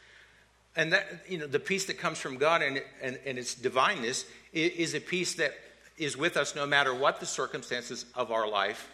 And 0.75 0.93
that, 0.93 1.23
you 1.27 1.37
know, 1.37 1.47
the 1.47 1.59
peace 1.59 1.85
that 1.85 1.97
comes 1.97 2.19
from 2.19 2.37
God 2.37 2.61
and, 2.61 2.81
and, 3.01 3.17
and 3.25 3.37
its 3.39 3.55
divineness 3.55 4.25
is 4.53 4.93
a 4.93 4.99
peace 4.99 5.35
that 5.35 5.53
is 6.01 6.17
with 6.17 6.35
us 6.35 6.55
no 6.55 6.65
matter 6.65 6.93
what 6.93 7.19
the 7.19 7.25
circumstances 7.25 8.05
of 8.15 8.31
our 8.31 8.47
life 8.47 8.89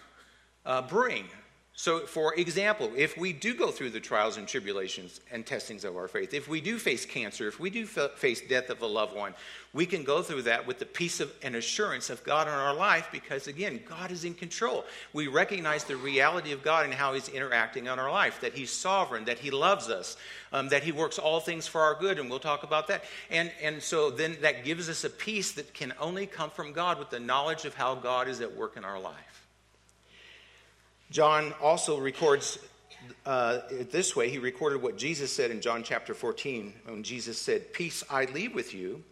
uh, 0.66 0.82
bring. 0.82 1.26
So, 1.80 2.08
for 2.08 2.34
example, 2.34 2.92
if 2.96 3.16
we 3.20 3.34
do 3.34 3.54
go 3.54 3.70
through 3.70 3.92
the 3.92 4.00
trials 4.00 4.38
and 4.38 4.48
tribulations 4.48 5.20
and 5.32 5.46
testings 5.46 5.86
of 5.86 5.96
our 5.96 6.08
faith, 6.08 6.34
if 6.34 6.48
we 6.48 6.60
do 6.60 6.80
face 6.80 7.06
cancer, 7.06 7.48
if 7.48 7.60
we 7.60 7.70
do 7.70 7.86
face 7.86 8.42
death 8.42 8.72
of 8.72 8.82
a 8.82 8.88
loved 8.88 9.16
one, 9.16 9.36
we 9.76 9.86
can 9.86 10.04
go 10.04 10.24
through 10.24 10.42
that 10.42 10.66
with 10.66 10.80
the 10.80 10.88
peace 10.88 11.20
of, 11.20 11.32
and 11.44 11.56
assurance 11.56 12.10
of 12.10 12.24
God 12.24 12.48
in 12.48 12.54
our 12.56 12.74
life 12.74 13.10
because, 13.12 13.46
again, 13.46 13.80
God 13.88 14.10
is 14.10 14.26
in 14.26 14.34
control. 14.34 14.86
We 15.14 15.28
recognize 15.28 15.84
the 15.84 15.98
reality 15.98 16.52
of 16.52 16.64
God 16.64 16.86
and 16.86 16.96
how 16.96 17.14
He's 17.14 17.30
interacting 17.30 17.86
in 17.86 18.00
our 18.00 18.12
life, 18.12 18.42
that 18.42 18.56
He's 18.56 18.72
sovereign, 18.72 19.26
that 19.26 19.38
He 19.38 19.52
loves 19.52 19.88
us, 19.88 20.18
um, 20.52 20.70
that 20.70 20.82
He 20.82 20.92
works 20.92 21.20
all 21.20 21.40
things 21.40 21.68
for 21.68 21.82
our 21.82 21.94
good, 21.94 22.18
and 22.18 22.28
we'll 22.28 22.40
talk 22.40 22.64
about 22.64 22.88
that. 22.88 23.04
And, 23.30 23.52
and 23.62 23.84
so 23.84 24.10
then 24.10 24.38
that 24.42 24.66
gives 24.66 24.90
us 24.90 25.04
a 25.04 25.12
peace 25.12 25.52
that 25.52 25.76
can 25.76 25.94
only 26.00 26.26
come 26.26 26.50
from 26.50 26.74
God 26.74 26.98
with 26.98 27.12
the 27.12 27.20
knowledge 27.20 27.66
of 27.66 27.76
how 27.76 27.94
God 27.94 28.28
is 28.28 28.42
at 28.42 28.58
work 28.58 28.78
in 28.78 28.84
our 28.84 29.00
life. 29.00 29.37
John 31.10 31.54
also 31.62 32.00
records 32.00 32.60
uh, 33.26 33.60
this 33.92 34.16
way. 34.16 34.30
He 34.30 34.38
recorded 34.38 34.82
what 34.82 34.98
Jesus 34.98 35.32
said 35.32 35.52
in 35.52 35.62
John 35.62 35.84
chapter 35.84 36.14
14 36.14 36.74
when 36.86 37.04
Jesus 37.04 37.40
said, 37.40 37.74
Peace 37.74 38.04
I 38.10 38.26
leave 38.26 38.54
with 38.54 38.74
you, 38.74 39.04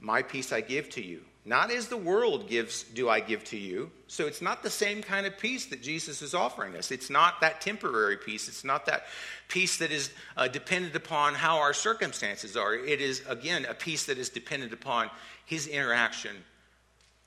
my 0.00 0.22
peace 0.22 0.52
I 0.52 0.60
give 0.60 0.90
to 0.90 1.02
you. 1.02 1.22
Not 1.44 1.72
as 1.72 1.88
the 1.88 1.96
world 1.96 2.48
gives, 2.48 2.84
do 2.84 3.08
I 3.08 3.18
give 3.18 3.42
to 3.44 3.56
you. 3.56 3.90
So 4.06 4.26
it's 4.26 4.40
not 4.40 4.62
the 4.62 4.70
same 4.70 5.02
kind 5.02 5.26
of 5.26 5.38
peace 5.38 5.66
that 5.66 5.82
Jesus 5.82 6.22
is 6.22 6.34
offering 6.34 6.76
us. 6.76 6.92
It's 6.92 7.10
not 7.10 7.40
that 7.40 7.60
temporary 7.60 8.16
peace. 8.16 8.46
It's 8.46 8.62
not 8.62 8.86
that 8.86 9.06
peace 9.48 9.78
that 9.78 9.90
is 9.90 10.12
uh, 10.36 10.46
dependent 10.46 10.94
upon 10.94 11.34
how 11.34 11.58
our 11.58 11.74
circumstances 11.74 12.56
are. 12.56 12.74
It 12.74 13.00
is, 13.00 13.22
again, 13.28 13.64
a 13.68 13.74
peace 13.74 14.06
that 14.06 14.18
is 14.18 14.28
dependent 14.28 14.72
upon 14.72 15.10
his 15.44 15.66
interaction 15.66 16.36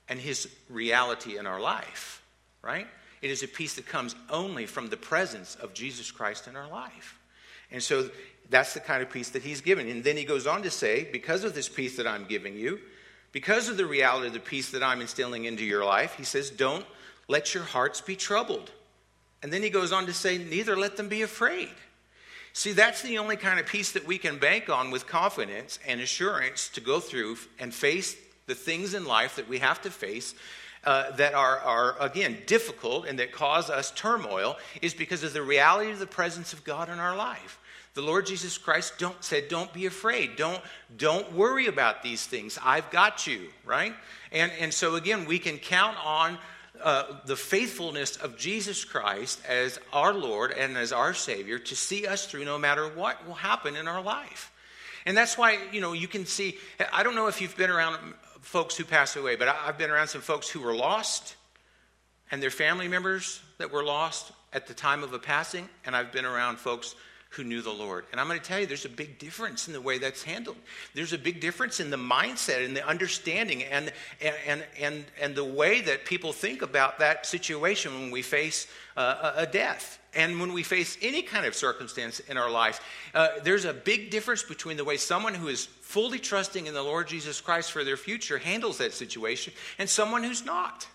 and 0.08 0.18
his 0.18 0.48
reality 0.70 1.36
in 1.36 1.46
our 1.46 1.60
life, 1.60 2.22
right? 2.62 2.86
It 3.22 3.30
is 3.30 3.42
a 3.42 3.48
peace 3.48 3.74
that 3.74 3.86
comes 3.86 4.14
only 4.30 4.66
from 4.66 4.88
the 4.88 4.96
presence 4.96 5.54
of 5.56 5.74
Jesus 5.74 6.10
Christ 6.10 6.46
in 6.46 6.56
our 6.56 6.68
life. 6.68 7.18
And 7.70 7.82
so 7.82 8.10
that's 8.50 8.74
the 8.74 8.80
kind 8.80 9.02
of 9.02 9.10
peace 9.10 9.30
that 9.30 9.42
he's 9.42 9.60
given. 9.60 9.88
And 9.88 10.04
then 10.04 10.16
he 10.16 10.24
goes 10.24 10.46
on 10.46 10.62
to 10.62 10.70
say, 10.70 11.08
because 11.10 11.44
of 11.44 11.54
this 11.54 11.68
peace 11.68 11.96
that 11.96 12.06
I'm 12.06 12.26
giving 12.26 12.56
you, 12.56 12.78
because 13.32 13.68
of 13.68 13.76
the 13.76 13.86
reality 13.86 14.28
of 14.28 14.32
the 14.32 14.40
peace 14.40 14.70
that 14.70 14.82
I'm 14.82 15.00
instilling 15.00 15.44
into 15.44 15.64
your 15.64 15.84
life, 15.84 16.14
he 16.14 16.24
says, 16.24 16.50
don't 16.50 16.86
let 17.28 17.54
your 17.54 17.64
hearts 17.64 18.00
be 18.00 18.16
troubled. 18.16 18.70
And 19.42 19.52
then 19.52 19.62
he 19.62 19.70
goes 19.70 19.92
on 19.92 20.06
to 20.06 20.12
say, 20.12 20.38
neither 20.38 20.76
let 20.76 20.96
them 20.96 21.08
be 21.08 21.22
afraid. 21.22 21.70
See, 22.52 22.72
that's 22.72 23.02
the 23.02 23.18
only 23.18 23.36
kind 23.36 23.60
of 23.60 23.66
peace 23.66 23.92
that 23.92 24.06
we 24.06 24.16
can 24.16 24.38
bank 24.38 24.70
on 24.70 24.90
with 24.90 25.06
confidence 25.06 25.78
and 25.86 26.00
assurance 26.00 26.68
to 26.70 26.80
go 26.80 27.00
through 27.00 27.36
and 27.58 27.74
face 27.74 28.16
the 28.46 28.54
things 28.54 28.94
in 28.94 29.04
life 29.04 29.36
that 29.36 29.48
we 29.48 29.58
have 29.58 29.82
to 29.82 29.90
face 29.90 30.34
uh, 30.86 31.10
that 31.16 31.34
are, 31.34 31.58
are, 31.58 31.96
again, 32.00 32.38
difficult 32.46 33.06
and 33.06 33.18
that 33.18 33.32
cause 33.32 33.68
us 33.68 33.90
turmoil 33.90 34.56
is 34.80 34.94
because 34.94 35.22
of 35.22 35.32
the 35.32 35.42
reality 35.42 35.90
of 35.90 35.98
the 35.98 36.06
presence 36.06 36.52
of 36.52 36.64
God 36.64 36.88
in 36.88 36.98
our 36.98 37.16
life. 37.16 37.58
The 37.94 38.02
Lord 38.02 38.26
Jesus 38.26 38.56
Christ 38.56 38.94
don't, 38.98 39.22
said, 39.24 39.48
Don't 39.48 39.72
be 39.72 39.86
afraid. 39.86 40.36
Don't, 40.36 40.60
don't 40.96 41.32
worry 41.32 41.66
about 41.66 42.02
these 42.02 42.24
things. 42.24 42.58
I've 42.62 42.90
got 42.90 43.26
you, 43.26 43.48
right? 43.64 43.94
And, 44.30 44.52
and 44.60 44.72
so, 44.72 44.94
again, 44.96 45.24
we 45.24 45.38
can 45.38 45.58
count 45.58 45.96
on 46.04 46.38
uh, 46.82 47.04
the 47.24 47.36
faithfulness 47.36 48.16
of 48.16 48.36
Jesus 48.36 48.84
Christ 48.84 49.40
as 49.48 49.80
our 49.92 50.12
Lord 50.12 50.52
and 50.52 50.76
as 50.76 50.92
our 50.92 51.14
Savior 51.14 51.58
to 51.58 51.74
see 51.74 52.06
us 52.06 52.26
through 52.26 52.44
no 52.44 52.58
matter 52.58 52.86
what 52.86 53.26
will 53.26 53.34
happen 53.34 53.76
in 53.76 53.88
our 53.88 54.02
life. 54.02 54.52
And 55.06 55.16
that's 55.16 55.38
why, 55.38 55.58
you 55.72 55.80
know, 55.80 55.92
you 55.92 56.08
can 56.08 56.26
see, 56.26 56.58
I 56.92 57.02
don't 57.02 57.14
know 57.14 57.28
if 57.28 57.40
you've 57.40 57.56
been 57.56 57.70
around 57.70 57.96
folks 58.40 58.76
who 58.76 58.84
pass 58.84 59.16
away, 59.16 59.36
but 59.36 59.48
I've 59.48 59.78
been 59.78 59.90
around 59.90 60.08
some 60.08 60.20
folks 60.20 60.48
who 60.48 60.60
were 60.60 60.74
lost 60.74 61.36
and 62.30 62.42
their 62.42 62.50
family 62.50 62.88
members 62.88 63.40
that 63.58 63.72
were 63.72 63.84
lost 63.84 64.32
at 64.52 64.66
the 64.66 64.74
time 64.74 65.04
of 65.04 65.12
a 65.12 65.18
passing, 65.18 65.68
and 65.84 65.94
I've 65.94 66.12
been 66.12 66.24
around 66.24 66.58
folks 66.58 66.96
who 67.30 67.44
knew 67.44 67.60
the 67.60 67.72
Lord. 67.72 68.04
And 68.10 68.20
I'm 68.20 68.28
going 68.28 68.40
to 68.40 68.44
tell 68.44 68.58
you, 68.58 68.66
there's 68.66 68.84
a 68.84 68.88
big 68.88 69.18
difference 69.18 69.66
in 69.66 69.74
the 69.74 69.80
way 69.80 69.98
that's 69.98 70.22
handled. 70.22 70.56
There's 70.94 71.12
a 71.12 71.18
big 71.18 71.40
difference 71.40 71.80
in 71.80 71.90
the 71.90 71.96
mindset 71.96 72.64
and 72.64 72.76
the 72.76 72.86
understanding 72.86 73.62
and, 73.64 73.92
and, 74.20 74.64
and, 74.80 75.04
and 75.20 75.34
the 75.34 75.44
way 75.44 75.82
that 75.82 76.04
people 76.04 76.32
think 76.32 76.62
about 76.62 76.98
that 77.00 77.26
situation 77.26 77.92
when 77.94 78.10
we 78.10 78.22
face 78.22 78.66
uh, 78.96 79.32
a 79.36 79.46
death. 79.46 79.98
And 80.16 80.40
when 80.40 80.54
we 80.54 80.62
face 80.62 80.96
any 81.02 81.20
kind 81.20 81.44
of 81.44 81.54
circumstance 81.54 82.20
in 82.20 82.38
our 82.38 82.50
life, 82.50 82.80
uh, 83.14 83.28
there's 83.44 83.66
a 83.66 83.74
big 83.74 84.10
difference 84.10 84.42
between 84.42 84.78
the 84.78 84.84
way 84.84 84.96
someone 84.96 85.34
who 85.34 85.48
is 85.48 85.66
fully 85.66 86.18
trusting 86.18 86.66
in 86.66 86.72
the 86.72 86.82
Lord 86.82 87.06
Jesus 87.06 87.40
Christ 87.42 87.70
for 87.70 87.84
their 87.84 87.98
future 87.98 88.38
handles 88.38 88.78
that 88.78 88.94
situation 88.94 89.52
and 89.78 89.88
someone 89.88 90.24
who's 90.24 90.44
not. 90.44 90.88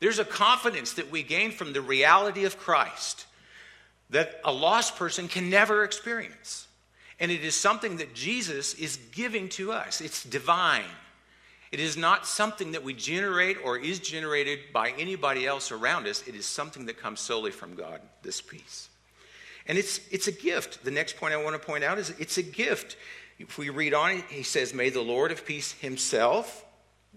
There's 0.00 0.18
a 0.18 0.24
confidence 0.24 0.92
that 0.94 1.10
we 1.10 1.22
gain 1.22 1.50
from 1.50 1.72
the 1.72 1.80
reality 1.80 2.44
of 2.44 2.58
Christ 2.58 3.26
that 4.10 4.40
a 4.44 4.52
lost 4.52 4.96
person 4.96 5.26
can 5.26 5.48
never 5.48 5.82
experience. 5.82 6.68
And 7.18 7.30
it 7.30 7.42
is 7.42 7.54
something 7.54 7.98
that 7.98 8.14
Jesus 8.14 8.74
is 8.74 8.98
giving 9.12 9.48
to 9.50 9.72
us. 9.72 10.00
It's 10.00 10.24
divine. 10.24 10.84
It 11.72 11.78
is 11.78 11.96
not 11.96 12.26
something 12.26 12.72
that 12.72 12.82
we 12.82 12.94
generate 12.94 13.56
or 13.64 13.78
is 13.78 14.00
generated 14.00 14.58
by 14.72 14.90
anybody 14.90 15.46
else 15.46 15.70
around 15.70 16.08
us. 16.08 16.26
It 16.26 16.34
is 16.34 16.44
something 16.44 16.86
that 16.86 16.98
comes 16.98 17.20
solely 17.20 17.52
from 17.52 17.74
God, 17.74 18.00
this 18.22 18.40
peace. 18.40 18.88
And 19.66 19.78
it's, 19.78 20.00
it's 20.10 20.26
a 20.26 20.32
gift. 20.32 20.82
The 20.84 20.90
next 20.90 21.16
point 21.16 21.32
I 21.32 21.42
want 21.42 21.60
to 21.60 21.64
point 21.64 21.84
out 21.84 21.98
is 21.98 22.10
it's 22.18 22.38
a 22.38 22.42
gift. 22.42 22.96
If 23.38 23.56
we 23.56 23.70
read 23.70 23.94
on, 23.94 24.10
it, 24.10 24.24
he 24.28 24.42
says, 24.42 24.74
May 24.74 24.90
the 24.90 25.00
Lord 25.00 25.30
of 25.30 25.46
peace 25.46 25.72
himself 25.72 26.64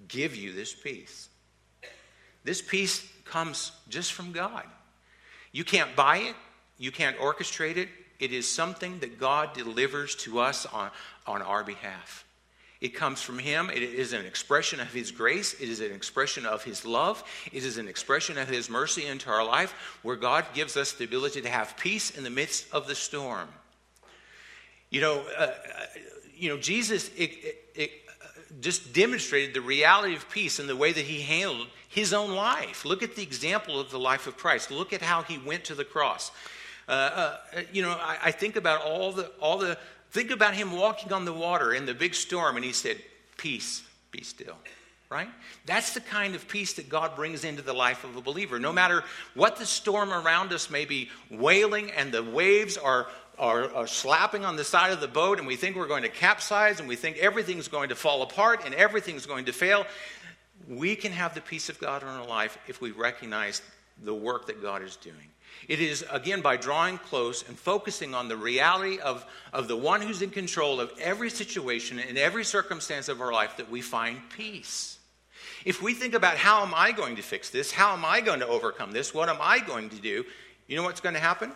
give 0.08 0.36
you 0.36 0.54
this 0.54 0.74
peace. 0.74 1.30
This 2.44 2.62
peace 2.62 3.08
comes 3.26 3.72
just 3.90 4.14
from 4.14 4.34
God. 4.34 4.66
You 5.52 5.64
can't 5.64 5.96
buy 5.96 6.18
it, 6.18 6.36
you 6.78 6.92
can't 6.92 7.18
orchestrate 7.18 7.78
it. 7.78 7.90
It 8.20 8.32
is 8.32 8.48
something 8.48 9.00
that 9.00 9.20
God 9.20 9.54
delivers 9.54 10.16
to 10.18 10.40
us 10.40 10.66
on, 10.68 10.92
on 11.26 11.42
our 11.42 11.64
behalf. 11.64 12.26
It 12.84 12.94
comes 12.94 13.22
from 13.22 13.40
Him. 13.40 13.70
It 13.70 13.82
is 13.82 14.12
an 14.12 14.26
expression 14.26 14.82
of 14.82 14.92
His 14.92 15.10
grace. 15.10 15.54
It 15.54 15.70
is 15.70 15.80
an 15.80 15.94
expression 15.94 16.46
of 16.46 16.66
His 16.66 16.84
love. 16.84 17.24
It 17.54 17.64
is 17.64 17.78
an 17.78 17.88
expression 17.88 18.38
of 18.38 18.50
His 18.50 18.70
mercy 18.70 19.06
into 19.06 19.30
our 19.30 19.46
life, 19.46 19.72
where 20.02 20.18
God 20.18 20.44
gives 20.54 20.76
us 20.76 20.92
the 20.92 21.06
ability 21.06 21.42
to 21.44 21.50
have 21.50 21.78
peace 21.78 22.12
in 22.12 22.26
the 22.26 22.30
midst 22.30 22.66
of 22.74 22.86
the 22.86 22.94
storm. 22.94 23.48
You 24.90 25.00
know, 25.00 25.26
uh, 25.38 25.42
uh 25.44 25.54
you 26.36 26.50
know, 26.50 26.58
Jesus 26.58 27.08
it, 27.16 27.32
it, 27.32 27.66
it 27.74 27.92
just 28.60 28.92
demonstrated 28.92 29.54
the 29.54 29.62
reality 29.62 30.14
of 30.14 30.30
peace 30.30 30.60
in 30.60 30.68
the 30.68 30.76
way 30.76 30.92
that 30.92 31.06
He 31.06 31.22
handled 31.22 31.68
His 31.88 32.12
own 32.12 32.32
life. 32.32 32.84
Look 32.84 33.02
at 33.02 33.16
the 33.16 33.24
example 33.24 33.80
of 33.80 33.92
the 33.92 34.00
life 34.00 34.28
of 34.28 34.36
Christ. 34.36 34.72
Look 34.72 34.92
at 34.92 35.02
how 35.02 35.24
He 35.24 35.38
went 35.38 35.64
to 35.66 35.76
the 35.76 35.86
cross. 35.86 36.34
Uh, 36.86 36.92
uh, 36.92 37.38
you 37.72 37.82
know, 37.82 37.92
I, 37.92 38.18
I, 38.26 38.32
think 38.32 38.58
about 38.58 38.82
all 38.82 39.14
the, 39.14 39.28
all 39.40 39.58
the, 39.58 39.78
think 40.14 40.32
about 40.32 40.54
him 40.54 40.72
walking 40.72 41.12
on 41.12 41.26
the 41.26 41.34
water 41.34 41.74
in 41.74 41.86
the 41.86 41.94
big 41.94 42.14
storm, 42.14 42.56
and 42.56 42.64
he 42.64 42.72
said, 42.72 42.98
Peace, 43.36 43.84
be 44.12 44.24
still. 44.24 44.56
Right? 45.10 45.28
That's 45.66 45.94
the 45.94 46.02
kind 46.02 46.34
of 46.34 46.48
peace 46.48 46.74
that 46.74 46.90
God 46.90 47.16
brings 47.16 47.44
into 47.44 47.62
the 47.62 47.74
life 47.74 48.04
of 48.04 48.16
a 48.16 48.22
believer. 48.22 48.58
No 48.58 48.74
matter 48.74 49.04
what 49.36 49.58
the 49.58 49.66
storm 49.66 50.12
around 50.12 50.52
us 50.54 50.72
may 50.72 50.86
be 50.86 51.10
wailing 51.30 51.92
and 51.92 52.12
the 52.12 52.24
waves 52.24 52.78
are, 52.78 53.06
are, 53.38 53.72
are, 53.76 53.86
slapping 53.86 54.44
on 54.44 54.56
the 54.56 54.64
side 54.64 54.92
of 54.92 55.02
the 55.02 55.08
boat 55.08 55.38
and 55.38 55.46
we 55.46 55.56
think 55.56 55.76
we're 55.76 55.88
going 55.88 56.02
to 56.02 56.10
capsize 56.10 56.80
and 56.80 56.90
we 56.90 56.96
think 56.96 57.18
everything's 57.18 57.68
going 57.68 57.90
to 57.90 57.96
fall 57.96 58.24
apart 58.24 58.62
and 58.66 58.74
everything's 58.74 59.28
going 59.28 59.46
to 59.46 59.54
fail, 59.54 59.86
we 60.68 60.96
can 60.96 61.12
have 61.12 61.36
the 61.36 61.42
peace 61.42 61.70
of 61.70 61.80
God 61.80 62.02
in 62.02 62.08
our 62.08 62.26
life 62.26 62.58
if 62.68 62.82
we 62.82 62.90
recognize 62.90 63.62
the 64.04 64.16
work 64.16 64.48
that 64.48 64.64
God 64.64 64.82
is 64.82 64.96
doing. 64.96 65.33
It 65.68 65.80
is, 65.80 66.04
again, 66.12 66.42
by 66.42 66.58
drawing 66.58 66.98
close 66.98 67.48
and 67.48 67.58
focusing 67.58 68.14
on 68.14 68.28
the 68.28 68.36
reality 68.36 69.00
of, 69.00 69.26
of 69.54 69.68
the 69.68 69.78
one 69.78 70.02
who's 70.02 70.22
in 70.22 70.30
control 70.30 70.80
of 70.80 70.92
every 71.00 71.30
situation 71.30 72.00
and 72.00 72.18
every 72.18 72.44
circumstance 72.44 73.08
of 73.08 73.22
our 73.22 73.32
life 73.32 73.58
that 73.58 73.72
we 73.72 73.82
find 73.82 74.22
peace. 74.30 74.98
If 75.66 75.82
we 75.82 75.94
think 75.94 76.14
about 76.14 76.38
how 76.38 76.66
am 76.66 76.74
I 76.76 76.92
going 76.92 77.16
to 77.16 77.22
fix 77.22 77.50
this? 77.50 77.72
How 77.72 77.94
am 77.94 78.04
I 78.04 78.22
going 78.22 78.42
to 78.42 78.48
overcome 78.48 78.92
this? 78.92 79.14
What 79.14 79.30
am 79.30 79.38
I 79.40 79.60
going 79.60 79.90
to 79.90 79.96
do? 79.96 80.26
You 80.68 80.78
know 80.78 80.84
what's 80.84 81.02
going 81.02 81.16
to 81.16 81.22
happen? 81.22 81.52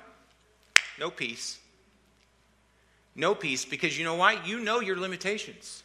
No 1.00 1.10
peace. 1.10 1.60
No 3.16 3.36
peace 3.36 3.66
because 3.66 3.98
you 3.98 4.06
know 4.06 4.16
why? 4.16 4.40
You 4.46 4.60
know 4.60 4.80
your 4.80 4.98
limitations. 4.98 5.84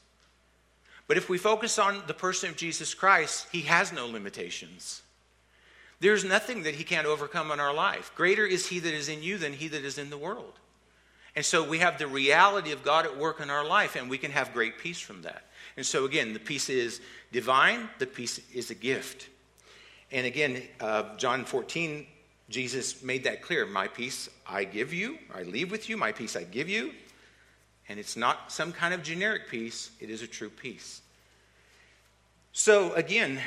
But 1.09 1.17
if 1.17 1.29
we 1.29 1.39
focus 1.39 1.79
on 1.79 2.03
the 2.07 2.15
person 2.15 2.51
of 2.51 2.57
Jesus 2.57 2.95
Christ, 2.95 3.49
he 3.51 3.63
has 3.63 3.93
no 3.93 4.07
limitations. 4.07 5.03
There's 6.03 6.25
nothing 6.25 6.65
that 6.65 6.75
he 6.75 6.83
can't 6.83 7.07
overcome 7.07 7.53
in 7.53 7.61
our 7.61 7.73
life. 7.73 8.11
Greater 8.17 8.45
is 8.45 8.67
he 8.67 8.81
that 8.81 8.93
is 8.93 9.09
in 9.09 9.23
you 9.23 9.39
than 9.39 9.53
he 9.53 9.69
that 9.69 9.85
is 9.85 9.99
in 9.99 10.11
the 10.11 10.19
world. 10.19 10.55
And 11.37 11.45
so 11.45 11.63
we 11.63 11.79
have 11.79 11.97
the 11.97 12.09
reality 12.09 12.73
of 12.73 12.83
God 12.83 13.07
at 13.07 13.17
work 13.17 13.41
in 13.41 13.51
our 13.51 13.65
life, 13.65 13.95
and 13.95 14.11
we 14.11 14.19
can 14.19 14.33
have 14.33 14.53
great 14.53 14.79
peace 14.79 14.99
from 14.99 15.23
that. 15.23 15.45
And 15.77 15.87
so, 15.87 16.05
again, 16.05 16.33
the 16.33 16.41
peace 16.41 16.69
is 16.69 17.01
divine, 17.31 17.89
the 18.01 18.09
peace 18.09 18.41
is 18.53 18.73
a 18.73 18.75
gift. 18.75 19.29
And 20.11 20.27
again, 20.27 20.65
uh, 20.81 21.17
John 21.19 21.45
14, 21.45 22.05
Jesus 22.49 23.05
made 23.05 23.23
that 23.23 23.41
clear. 23.41 23.65
My 23.65 23.87
peace 23.87 24.29
I 24.45 24.65
give 24.65 24.93
you, 24.93 25.19
I 25.33 25.45
leave 25.45 25.71
with 25.71 25.89
you, 25.89 25.97
my 25.97 26.11
peace 26.11 26.35
I 26.35 26.43
give 26.43 26.69
you. 26.69 26.95
And 27.89 28.01
it's 28.01 28.17
not 28.17 28.51
some 28.51 28.73
kind 28.73 28.93
of 28.93 29.05
generic 29.05 29.49
peace, 29.49 29.93
it 30.01 30.11
is 30.11 30.21
a 30.21 30.27
true 30.27 30.51
peace. 30.51 31.01
So, 32.53 32.93
again, 32.95 33.41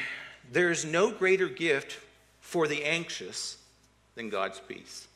there's 0.53 0.85
no 0.85 1.11
greater 1.11 1.49
gift 1.49 1.99
for 2.45 2.67
the 2.67 2.85
anxious 2.85 3.57
than 4.13 4.29
God's 4.29 4.59
peace. 4.59 5.07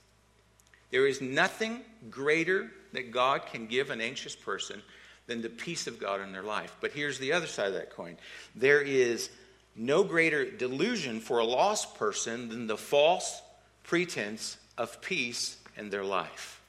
There 0.89 1.05
is 1.05 1.21
nothing 1.21 1.81
greater 2.09 2.71
that 2.93 3.11
God 3.11 3.45
can 3.45 3.67
give 3.67 3.91
an 3.91 4.01
anxious 4.01 4.35
person 4.35 4.81
than 5.27 5.43
the 5.43 5.49
peace 5.49 5.85
of 5.85 5.99
God 5.99 6.21
in 6.21 6.31
their 6.31 6.41
life. 6.41 6.75
But 6.81 6.91
here's 6.91 7.19
the 7.19 7.33
other 7.33 7.45
side 7.45 7.67
of 7.67 7.73
that 7.75 7.91
coin 7.91 8.17
there 8.55 8.81
is 8.81 9.29
no 9.75 10.03
greater 10.03 10.49
delusion 10.49 11.19
for 11.19 11.37
a 11.37 11.45
lost 11.45 11.95
person 11.99 12.49
than 12.49 12.65
the 12.65 12.75
false 12.75 13.43
pretense 13.83 14.57
of 14.75 14.99
peace 14.99 15.55
in 15.77 15.91
their 15.91 16.03
life. 16.03 16.59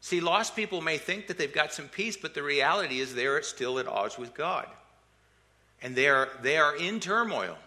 See, 0.00 0.22
lost 0.22 0.56
people 0.56 0.80
may 0.80 0.96
think 0.96 1.26
that 1.26 1.36
they've 1.36 1.52
got 1.52 1.74
some 1.74 1.88
peace, 1.88 2.16
but 2.16 2.32
the 2.32 2.42
reality 2.42 2.98
is 2.98 3.14
they're 3.14 3.42
still 3.42 3.78
at 3.78 3.86
odds 3.86 4.16
with 4.16 4.32
God. 4.32 4.66
And 5.82 5.94
they 5.94 6.08
are, 6.08 6.30
they 6.40 6.56
are 6.56 6.74
in 6.74 6.98
turmoil. 6.98 7.58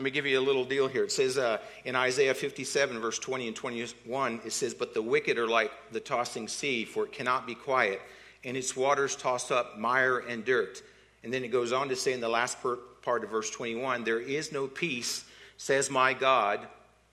Let 0.00 0.04
me 0.04 0.10
give 0.12 0.24
you 0.24 0.40
a 0.40 0.40
little 0.40 0.64
deal 0.64 0.88
here. 0.88 1.04
It 1.04 1.12
says 1.12 1.36
uh, 1.36 1.58
in 1.84 1.94
Isaiah 1.94 2.32
57, 2.32 3.00
verse 3.00 3.18
20 3.18 3.48
and 3.48 3.54
21, 3.54 4.40
it 4.46 4.52
says, 4.54 4.72
But 4.72 4.94
the 4.94 5.02
wicked 5.02 5.36
are 5.36 5.46
like 5.46 5.70
the 5.92 6.00
tossing 6.00 6.48
sea, 6.48 6.86
for 6.86 7.04
it 7.04 7.12
cannot 7.12 7.46
be 7.46 7.54
quiet, 7.54 8.00
and 8.42 8.56
its 8.56 8.74
waters 8.74 9.14
toss 9.14 9.50
up 9.50 9.78
mire 9.78 10.20
and 10.20 10.42
dirt. 10.42 10.82
And 11.22 11.30
then 11.30 11.44
it 11.44 11.48
goes 11.48 11.70
on 11.70 11.90
to 11.90 11.96
say 11.96 12.14
in 12.14 12.20
the 12.22 12.30
last 12.30 12.56
part 12.62 13.24
of 13.24 13.28
verse 13.28 13.50
21 13.50 14.02
there 14.02 14.18
is 14.18 14.52
no 14.52 14.66
peace, 14.66 15.26
says 15.58 15.90
my 15.90 16.14
God, 16.14 16.66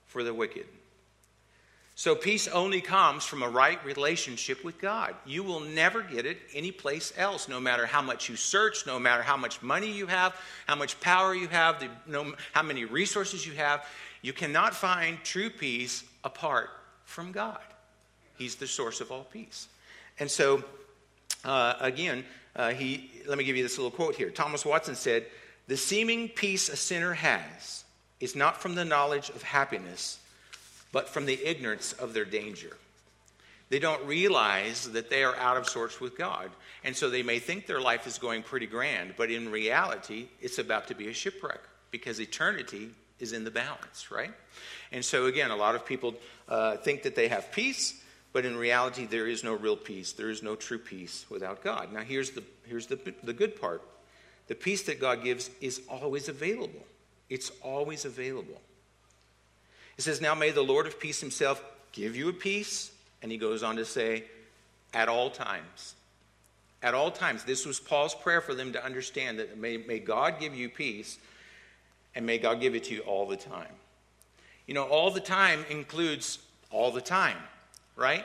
for 0.06 0.22
the 0.22 0.32
wicked. 0.32 0.64
So 1.98 2.14
peace 2.14 2.46
only 2.46 2.80
comes 2.80 3.24
from 3.24 3.42
a 3.42 3.48
right 3.48 3.84
relationship 3.84 4.62
with 4.62 4.80
God. 4.80 5.16
You 5.26 5.42
will 5.42 5.58
never 5.58 6.00
get 6.00 6.26
it 6.26 6.38
anyplace 6.54 7.12
else, 7.16 7.48
no 7.48 7.58
matter 7.58 7.86
how 7.86 8.02
much 8.02 8.28
you 8.28 8.36
search, 8.36 8.86
no 8.86 9.00
matter 9.00 9.20
how 9.20 9.36
much 9.36 9.60
money 9.62 9.90
you 9.90 10.06
have, 10.06 10.32
how 10.68 10.76
much 10.76 11.00
power 11.00 11.34
you 11.34 11.48
have, 11.48 11.80
the, 11.80 11.88
no, 12.06 12.34
how 12.52 12.62
many 12.62 12.84
resources 12.84 13.44
you 13.44 13.52
have. 13.54 13.84
You 14.22 14.32
cannot 14.32 14.76
find 14.76 15.18
true 15.24 15.50
peace 15.50 16.04
apart 16.22 16.70
from 17.02 17.32
God. 17.32 17.58
He's 18.36 18.54
the 18.54 18.68
source 18.68 19.00
of 19.00 19.10
all 19.10 19.24
peace. 19.24 19.66
And 20.20 20.30
so, 20.30 20.62
uh, 21.44 21.74
again, 21.80 22.24
uh, 22.54 22.70
he, 22.70 23.10
let 23.26 23.38
me 23.38 23.42
give 23.42 23.56
you 23.56 23.64
this 23.64 23.76
little 23.76 23.90
quote 23.90 24.14
here. 24.14 24.30
Thomas 24.30 24.64
Watson 24.64 24.94
said, 24.94 25.26
The 25.66 25.76
seeming 25.76 26.28
peace 26.28 26.68
a 26.68 26.76
sinner 26.76 27.14
has 27.14 27.82
is 28.20 28.36
not 28.36 28.62
from 28.62 28.76
the 28.76 28.84
knowledge 28.84 29.30
of 29.30 29.42
happiness 29.42 30.20
but 30.92 31.08
from 31.08 31.26
the 31.26 31.44
ignorance 31.44 31.92
of 31.92 32.14
their 32.14 32.24
danger. 32.24 32.76
They 33.70 33.78
don't 33.78 34.04
realize 34.06 34.90
that 34.92 35.10
they 35.10 35.24
are 35.24 35.36
out 35.36 35.56
of 35.56 35.68
sorts 35.68 36.00
with 36.00 36.16
God. 36.16 36.50
And 36.84 36.96
so 36.96 37.10
they 37.10 37.22
may 37.22 37.38
think 37.38 37.66
their 37.66 37.80
life 37.80 38.06
is 38.06 38.16
going 38.18 38.42
pretty 38.42 38.66
grand, 38.66 39.14
but 39.16 39.30
in 39.30 39.50
reality, 39.50 40.28
it's 40.40 40.58
about 40.58 40.88
to 40.88 40.94
be 40.94 41.08
a 41.08 41.12
shipwreck 41.12 41.60
because 41.90 42.20
eternity 42.20 42.90
is 43.18 43.32
in 43.32 43.44
the 43.44 43.50
balance, 43.50 44.10
right? 44.10 44.32
And 44.92 45.04
so, 45.04 45.26
again, 45.26 45.50
a 45.50 45.56
lot 45.56 45.74
of 45.74 45.84
people 45.84 46.14
uh, 46.48 46.76
think 46.76 47.02
that 47.02 47.14
they 47.14 47.28
have 47.28 47.52
peace, 47.52 48.00
but 48.32 48.46
in 48.46 48.56
reality, 48.56 49.06
there 49.06 49.26
is 49.26 49.42
no 49.44 49.54
real 49.54 49.76
peace. 49.76 50.12
There 50.12 50.30
is 50.30 50.42
no 50.42 50.54
true 50.54 50.78
peace 50.78 51.26
without 51.28 51.62
God. 51.62 51.92
Now, 51.92 52.00
here's 52.00 52.30
the, 52.30 52.42
here's 52.64 52.86
the, 52.86 52.98
the 53.22 53.32
good 53.32 53.60
part 53.60 53.82
the 54.46 54.54
peace 54.54 54.82
that 54.84 54.98
God 54.98 55.22
gives 55.22 55.50
is 55.60 55.82
always 55.90 56.28
available, 56.28 56.84
it's 57.28 57.50
always 57.62 58.04
available. 58.04 58.60
He 59.98 60.02
says, 60.02 60.20
Now 60.20 60.34
may 60.34 60.52
the 60.52 60.62
Lord 60.62 60.86
of 60.86 60.98
peace 60.98 61.20
himself 61.20 61.62
give 61.90 62.14
you 62.14 62.28
a 62.28 62.32
peace. 62.32 62.92
And 63.20 63.32
he 63.32 63.36
goes 63.36 63.64
on 63.64 63.76
to 63.76 63.84
say, 63.84 64.24
At 64.94 65.08
all 65.08 65.28
times. 65.28 65.96
At 66.84 66.94
all 66.94 67.10
times. 67.10 67.42
This 67.42 67.66
was 67.66 67.80
Paul's 67.80 68.14
prayer 68.14 68.40
for 68.40 68.54
them 68.54 68.72
to 68.74 68.84
understand 68.84 69.40
that 69.40 69.58
may, 69.58 69.76
may 69.76 69.98
God 69.98 70.38
give 70.38 70.54
you 70.54 70.68
peace 70.68 71.18
and 72.14 72.24
may 72.24 72.38
God 72.38 72.60
give 72.60 72.76
it 72.76 72.84
to 72.84 72.94
you 72.94 73.00
all 73.00 73.26
the 73.26 73.36
time. 73.36 73.74
You 74.68 74.74
know, 74.74 74.84
all 74.84 75.10
the 75.10 75.20
time 75.20 75.64
includes 75.68 76.38
all 76.70 76.92
the 76.92 77.00
time, 77.00 77.38
right? 77.96 78.24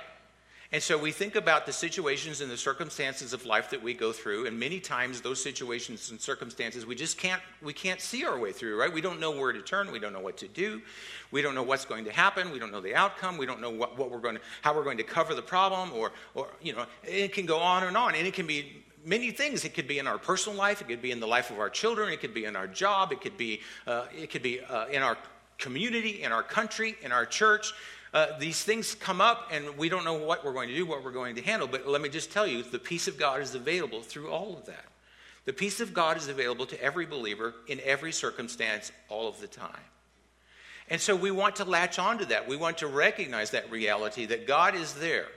And 0.73 0.81
so 0.81 0.97
we 0.97 1.11
think 1.11 1.35
about 1.35 1.67
the 1.67 1.71
situations 1.71 2.41
and 2.41 2.49
the 2.49 2.57
circumstances 2.57 3.31
of 3.31 3.45
life 3.45 3.69
that 3.69 3.83
we 3.83 3.93
go 3.93 4.11
through, 4.11 4.47
and 4.47 4.59
many 4.59 4.79
times 4.79 5.21
those 5.21 5.41
situations 5.41 6.09
and 6.09 6.19
circumstances 6.19 6.83
we 6.83 6.95
just 6.95 7.19
can't 7.19 7.43
we 7.61 7.73
can't 7.73 8.01
see 8.01 8.25
our 8.25 8.39
way 8.39 8.51
through, 8.51 8.79
right? 8.79 8.91
We 8.91 8.99
don't 8.99 9.19
know 9.19 9.29
where 9.29 9.53
to 9.53 9.61
turn, 9.61 9.91
we 9.91 9.99
don't 9.99 10.13
know 10.13 10.19
what 10.19 10.35
to 10.37 10.47
do, 10.47 10.81
we 11.29 11.43
don't 11.43 11.53
know 11.53 11.61
what's 11.61 11.85
going 11.85 12.05
to 12.05 12.11
happen, 12.11 12.51
we 12.51 12.57
don't 12.57 12.71
know 12.71 12.81
the 12.81 12.95
outcome, 12.95 13.37
we 13.37 13.45
don't 13.45 13.61
know 13.61 13.69
what, 13.69 13.99
what 13.99 14.09
we're 14.09 14.17
going 14.17 14.33
to 14.33 14.41
how 14.63 14.75
we're 14.75 14.83
going 14.83 14.97
to 14.97 15.03
cover 15.03 15.35
the 15.35 15.43
problem, 15.43 15.93
or 15.93 16.11
or 16.33 16.47
you 16.59 16.73
know, 16.73 16.87
it 17.03 17.33
can 17.33 17.45
go 17.45 17.59
on 17.59 17.83
and 17.83 17.95
on, 17.95 18.15
and 18.15 18.25
it 18.25 18.33
can 18.33 18.47
be 18.47 18.83
many 19.05 19.29
things. 19.29 19.65
It 19.65 19.75
could 19.75 19.87
be 19.87 19.99
in 19.99 20.07
our 20.07 20.17
personal 20.17 20.57
life, 20.57 20.81
it 20.81 20.87
could 20.87 21.03
be 21.03 21.11
in 21.11 21.19
the 21.19 21.27
life 21.27 21.51
of 21.51 21.59
our 21.59 21.69
children, 21.69 22.11
it 22.11 22.19
could 22.19 22.33
be 22.33 22.45
in 22.45 22.55
our 22.55 22.65
job, 22.65 23.11
it 23.11 23.21
could 23.21 23.37
be 23.37 23.61
uh, 23.85 24.05
it 24.17 24.31
could 24.31 24.41
be 24.41 24.59
uh, 24.59 24.87
in 24.87 25.03
our 25.03 25.19
community, 25.59 26.23
in 26.23 26.31
our 26.31 26.41
country, 26.41 26.95
in 27.03 27.11
our 27.11 27.27
church 27.27 27.73
uh, 28.13 28.37
these 28.39 28.63
things 28.63 28.95
come 28.95 29.21
up 29.21 29.49
and 29.51 29.77
we 29.77 29.89
don't 29.89 30.05
know 30.05 30.13
what 30.13 30.45
we're 30.45 30.53
going 30.53 30.69
to 30.69 30.75
do, 30.75 30.85
what 30.85 31.03
we're 31.03 31.11
going 31.11 31.35
to 31.35 31.41
handle. 31.41 31.67
But 31.67 31.87
let 31.87 32.01
me 32.01 32.09
just 32.09 32.31
tell 32.31 32.45
you 32.45 32.61
the 32.61 32.79
peace 32.79 33.07
of 33.07 33.17
God 33.17 33.41
is 33.41 33.55
available 33.55 34.01
through 34.01 34.29
all 34.29 34.55
of 34.57 34.65
that. 34.67 34.85
The 35.45 35.53
peace 35.53 35.79
of 35.79 35.93
God 35.93 36.15
is 36.17 36.27
available 36.27 36.65
to 36.67 36.81
every 36.81 37.05
believer 37.05 37.53
in 37.67 37.79
every 37.83 38.11
circumstance 38.11 38.91
all 39.09 39.27
of 39.27 39.41
the 39.41 39.47
time. 39.47 39.71
And 40.89 41.01
so 41.01 41.15
we 41.15 41.31
want 41.31 41.57
to 41.57 41.65
latch 41.65 41.97
onto 41.97 42.25
that. 42.25 42.47
We 42.47 42.55
want 42.55 42.77
to 42.79 42.87
recognize 42.87 43.51
that 43.51 43.71
reality 43.71 44.25
that 44.27 44.47
God 44.47 44.75
is 44.75 44.93
there. 44.93 45.27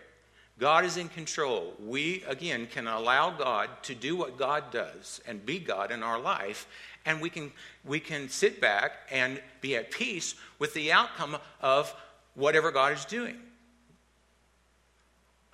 God 0.59 0.85
is 0.85 0.97
in 0.97 1.09
control. 1.09 1.75
We, 1.85 2.25
again, 2.27 2.67
can 2.67 2.87
allow 2.87 3.31
God 3.31 3.69
to 3.83 3.95
do 3.95 4.17
what 4.17 4.39
God 4.39 4.71
does 4.71 5.21
and 5.27 5.45
be 5.45 5.59
God 5.59 5.91
in 5.91 6.03
our 6.03 6.19
life, 6.19 6.67
and 7.05 7.21
we 7.21 7.29
can, 7.29 7.53
we 7.85 8.01
can 8.01 8.29
sit 8.29 8.61
back 8.61 8.93
and 9.11 9.41
be 9.61 9.77
at 9.77 9.91
peace 9.91 10.35
with 10.59 10.73
the 10.73 10.93
outcome 10.93 11.37
of 11.61 11.95
whatever 12.37 12.71
God 12.71 12.93
is 12.93 13.05
doing. 13.05 13.37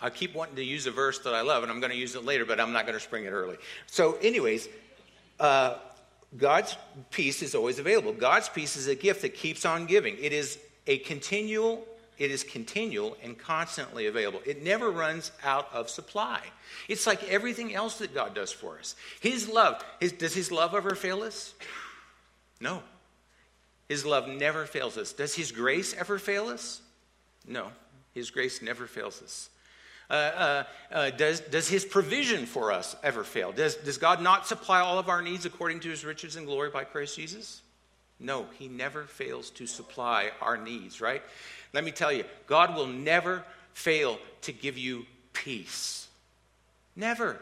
I 0.00 0.10
keep 0.10 0.34
wanting 0.34 0.56
to 0.56 0.64
use 0.64 0.86
a 0.86 0.90
verse 0.90 1.20
that 1.20 1.32
I 1.32 1.42
love, 1.42 1.62
and 1.62 1.70
I'm 1.70 1.78
going 1.78 1.92
to 1.92 1.96
use 1.96 2.16
it 2.16 2.24
later, 2.24 2.44
but 2.44 2.60
I'm 2.60 2.72
not 2.72 2.86
going 2.86 2.98
to 2.98 3.02
spring 3.02 3.24
it 3.24 3.30
early. 3.30 3.56
So, 3.86 4.18
anyways, 4.20 4.68
uh, 5.38 5.76
God's 6.36 6.76
peace 7.10 7.40
is 7.40 7.54
always 7.54 7.78
available. 7.78 8.12
God's 8.12 8.48
peace 8.48 8.76
is 8.76 8.88
a 8.88 8.96
gift 8.96 9.22
that 9.22 9.34
keeps 9.34 9.64
on 9.64 9.86
giving. 9.86 10.16
It 10.20 10.32
is 10.32 10.58
a 10.88 10.98
continual, 10.98 11.86
it 12.18 12.32
is 12.32 12.42
continual 12.42 13.16
and 13.22 13.38
constantly 13.38 14.06
available. 14.08 14.40
It 14.44 14.64
never 14.64 14.90
runs 14.90 15.30
out 15.44 15.68
of 15.72 15.88
supply. 15.88 16.40
It's 16.88 17.06
like 17.06 17.22
everything 17.30 17.72
else 17.72 17.98
that 17.98 18.12
God 18.12 18.34
does 18.34 18.50
for 18.50 18.78
us. 18.80 18.96
His 19.20 19.48
love, 19.48 19.84
his, 20.00 20.12
does 20.12 20.34
His 20.34 20.50
love 20.50 20.74
ever 20.74 20.96
fail 20.96 21.22
us? 21.22 21.54
No. 22.60 22.82
His 23.88 24.04
love 24.04 24.28
never 24.28 24.64
fails 24.64 24.96
us. 24.96 25.12
Does 25.12 25.34
His 25.34 25.52
grace 25.52 25.94
ever 25.94 26.18
fail 26.18 26.48
us? 26.48 26.80
No, 27.46 27.68
His 28.14 28.30
grace 28.30 28.62
never 28.62 28.86
fails 28.86 29.22
us. 29.22 29.50
Uh, 30.10 30.14
uh, 30.14 30.64
uh, 30.92 31.10
does, 31.10 31.40
does 31.40 31.68
His 31.68 31.84
provision 31.84 32.46
for 32.46 32.72
us 32.72 32.96
ever 33.02 33.24
fail? 33.24 33.52
Does, 33.52 33.76
does 33.76 33.98
God 33.98 34.20
not 34.20 34.46
supply 34.46 34.80
all 34.80 34.98
of 34.98 35.08
our 35.08 35.22
needs 35.22 35.46
according 35.46 35.80
to 35.80 35.88
His 35.88 36.04
riches 36.04 36.36
and 36.36 36.46
glory 36.46 36.70
by 36.70 36.84
Christ 36.84 37.16
Jesus? 37.16 37.62
No, 38.20 38.46
He 38.58 38.68
never 38.68 39.04
fails 39.04 39.50
to 39.50 39.66
supply 39.66 40.30
our 40.40 40.56
needs, 40.56 41.00
right? 41.00 41.22
Let 41.72 41.84
me 41.84 41.90
tell 41.90 42.12
you, 42.12 42.24
God 42.46 42.76
will 42.76 42.86
never 42.86 43.44
fail 43.72 44.18
to 44.42 44.52
give 44.52 44.76
you 44.76 45.06
peace. 45.32 46.08
Never. 46.94 47.40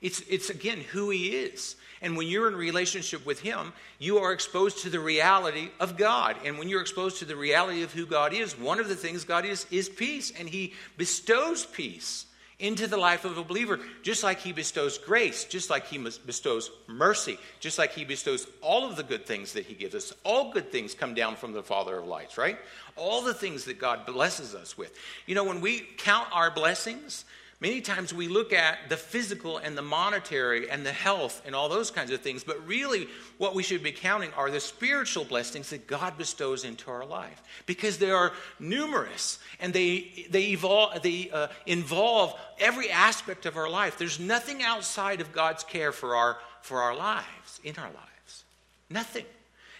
It's, 0.00 0.20
it's 0.28 0.50
again 0.50 0.80
who 0.80 1.10
He 1.10 1.28
is. 1.28 1.76
And 2.02 2.16
when 2.16 2.26
you're 2.26 2.48
in 2.48 2.56
relationship 2.56 3.24
with 3.24 3.40
Him, 3.40 3.72
you 3.98 4.18
are 4.18 4.32
exposed 4.32 4.78
to 4.80 4.90
the 4.90 5.00
reality 5.00 5.70
of 5.80 5.96
God. 5.96 6.36
And 6.44 6.58
when 6.58 6.68
you're 6.68 6.80
exposed 6.80 7.18
to 7.18 7.24
the 7.24 7.36
reality 7.36 7.82
of 7.82 7.92
who 7.92 8.06
God 8.06 8.32
is, 8.32 8.58
one 8.58 8.80
of 8.80 8.88
the 8.88 8.96
things 8.96 9.24
God 9.24 9.44
is 9.44 9.66
is 9.70 9.88
peace. 9.88 10.32
And 10.38 10.48
He 10.48 10.74
bestows 10.96 11.64
peace 11.66 12.26
into 12.58 12.86
the 12.86 12.96
life 12.96 13.24
of 13.24 13.36
a 13.36 13.44
believer, 13.44 13.80
just 14.02 14.22
like 14.22 14.40
He 14.40 14.52
bestows 14.52 14.98
grace, 14.98 15.44
just 15.44 15.70
like 15.70 15.86
He 15.86 15.98
bestows 15.98 16.70
mercy, 16.86 17.38
just 17.60 17.78
like 17.78 17.92
He 17.92 18.04
bestows 18.04 18.46
all 18.60 18.88
of 18.88 18.96
the 18.96 19.02
good 19.02 19.26
things 19.26 19.52
that 19.54 19.66
He 19.66 19.74
gives 19.74 19.94
us. 19.94 20.12
All 20.24 20.52
good 20.52 20.70
things 20.70 20.94
come 20.94 21.14
down 21.14 21.36
from 21.36 21.52
the 21.52 21.62
Father 21.62 21.98
of 21.98 22.06
lights, 22.06 22.38
right? 22.38 22.58
All 22.96 23.22
the 23.22 23.34
things 23.34 23.64
that 23.64 23.78
God 23.78 24.06
blesses 24.06 24.54
us 24.54 24.78
with. 24.78 24.96
You 25.26 25.34
know, 25.34 25.44
when 25.44 25.60
we 25.60 25.80
count 25.98 26.28
our 26.32 26.50
blessings, 26.50 27.24
Many 27.60 27.80
times 27.80 28.12
we 28.12 28.28
look 28.28 28.52
at 28.52 28.88
the 28.88 28.96
physical 28.96 29.58
and 29.58 29.78
the 29.78 29.82
monetary 29.82 30.68
and 30.68 30.84
the 30.84 30.92
health 30.92 31.40
and 31.46 31.54
all 31.54 31.68
those 31.68 31.90
kinds 31.90 32.10
of 32.10 32.20
things, 32.20 32.44
but 32.44 32.66
really 32.66 33.08
what 33.38 33.54
we 33.54 33.62
should 33.62 33.82
be 33.82 33.92
counting 33.92 34.32
are 34.34 34.50
the 34.50 34.60
spiritual 34.60 35.24
blessings 35.24 35.70
that 35.70 35.86
God 35.86 36.18
bestows 36.18 36.64
into 36.64 36.90
our 36.90 37.06
life 37.06 37.42
because 37.66 37.98
they 37.98 38.10
are 38.10 38.32
numerous 38.58 39.38
and 39.60 39.72
they, 39.72 40.26
they, 40.30 40.50
evolve, 40.50 41.00
they 41.02 41.30
uh, 41.30 41.48
involve 41.66 42.38
every 42.58 42.90
aspect 42.90 43.46
of 43.46 43.56
our 43.56 43.70
life. 43.70 43.98
There's 43.98 44.20
nothing 44.20 44.62
outside 44.62 45.20
of 45.20 45.32
God's 45.32 45.64
care 45.64 45.92
for 45.92 46.16
our, 46.16 46.38
for 46.60 46.82
our 46.82 46.96
lives, 46.96 47.60
in 47.62 47.76
our 47.76 47.90
lives. 47.90 48.44
Nothing. 48.90 49.24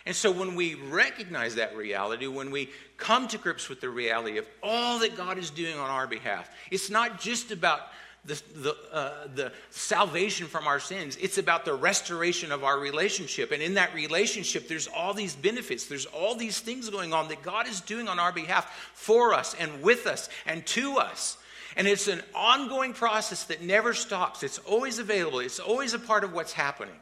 And 0.07 0.14
so 0.14 0.31
when 0.31 0.55
we 0.55 0.75
recognize 0.75 1.55
that 1.55 1.77
reality, 1.77 2.27
when 2.27 2.51
we 2.51 2.69
come 2.99 3.27
to 3.29 3.38
grips 3.38 3.69
with 3.69 3.81
the 3.81 3.88
reality 3.88 4.37
of 4.37 4.47
all 4.62 4.99
that 4.99 5.17
God 5.17 5.38
is 5.38 5.51
doing 5.51 5.79
on 5.79 5.90
our 5.90 6.07
behalf, 6.07 6.51
it's 6.71 6.90
not 6.90 7.21
just 7.21 7.51
about 7.51 7.81
the, 8.27 8.43
the, 8.55 8.77
uh, 8.93 9.12
the 9.35 9.53
salvation 9.71 10.47
from 10.47 10.67
our 10.67 10.81
sins. 10.81 11.17
It's 11.17 11.38
about 11.38 11.64
the 11.64 11.75
restoration 11.75 12.53
of 12.53 12.64
our 12.64 12.79
relationship. 12.79 13.53
And 13.53 13.62
in 13.62 13.75
that 13.75 13.95
relationship, 13.95 14.67
there's 14.69 14.87
all 14.87 15.12
these 15.12 15.35
benefits. 15.35 15.87
There's 15.87 16.07
all 16.07 16.35
these 16.35 16.61
things 16.61 16.88
going 16.88 17.12
on 17.12 17.29
that 17.29 17.43
God 17.43 17.67
is 17.67 17.81
doing 17.81 18.09
on 18.09 18.19
our 18.19 18.33
behalf 18.33 18.90
for 18.95 19.35
us 19.35 19.55
and 19.59 19.83
with 19.83 20.07
us 20.07 20.29
and 20.47 20.64
to 20.67 20.99
us. 20.99 21.37
And 21.77 21.87
it's 21.87 22.09
an 22.09 22.23
ongoing 22.35 22.93
process 22.93 23.45
that 23.45 23.62
never 23.62 23.95
stops. 23.95 24.43
It's 24.43 24.59
always 24.59 24.99
available, 24.99 25.40
it's 25.40 25.61
always 25.61 25.93
a 25.93 25.99
part 25.99 26.25
of 26.25 26.33
what's 26.33 26.53
happening. 26.53 26.95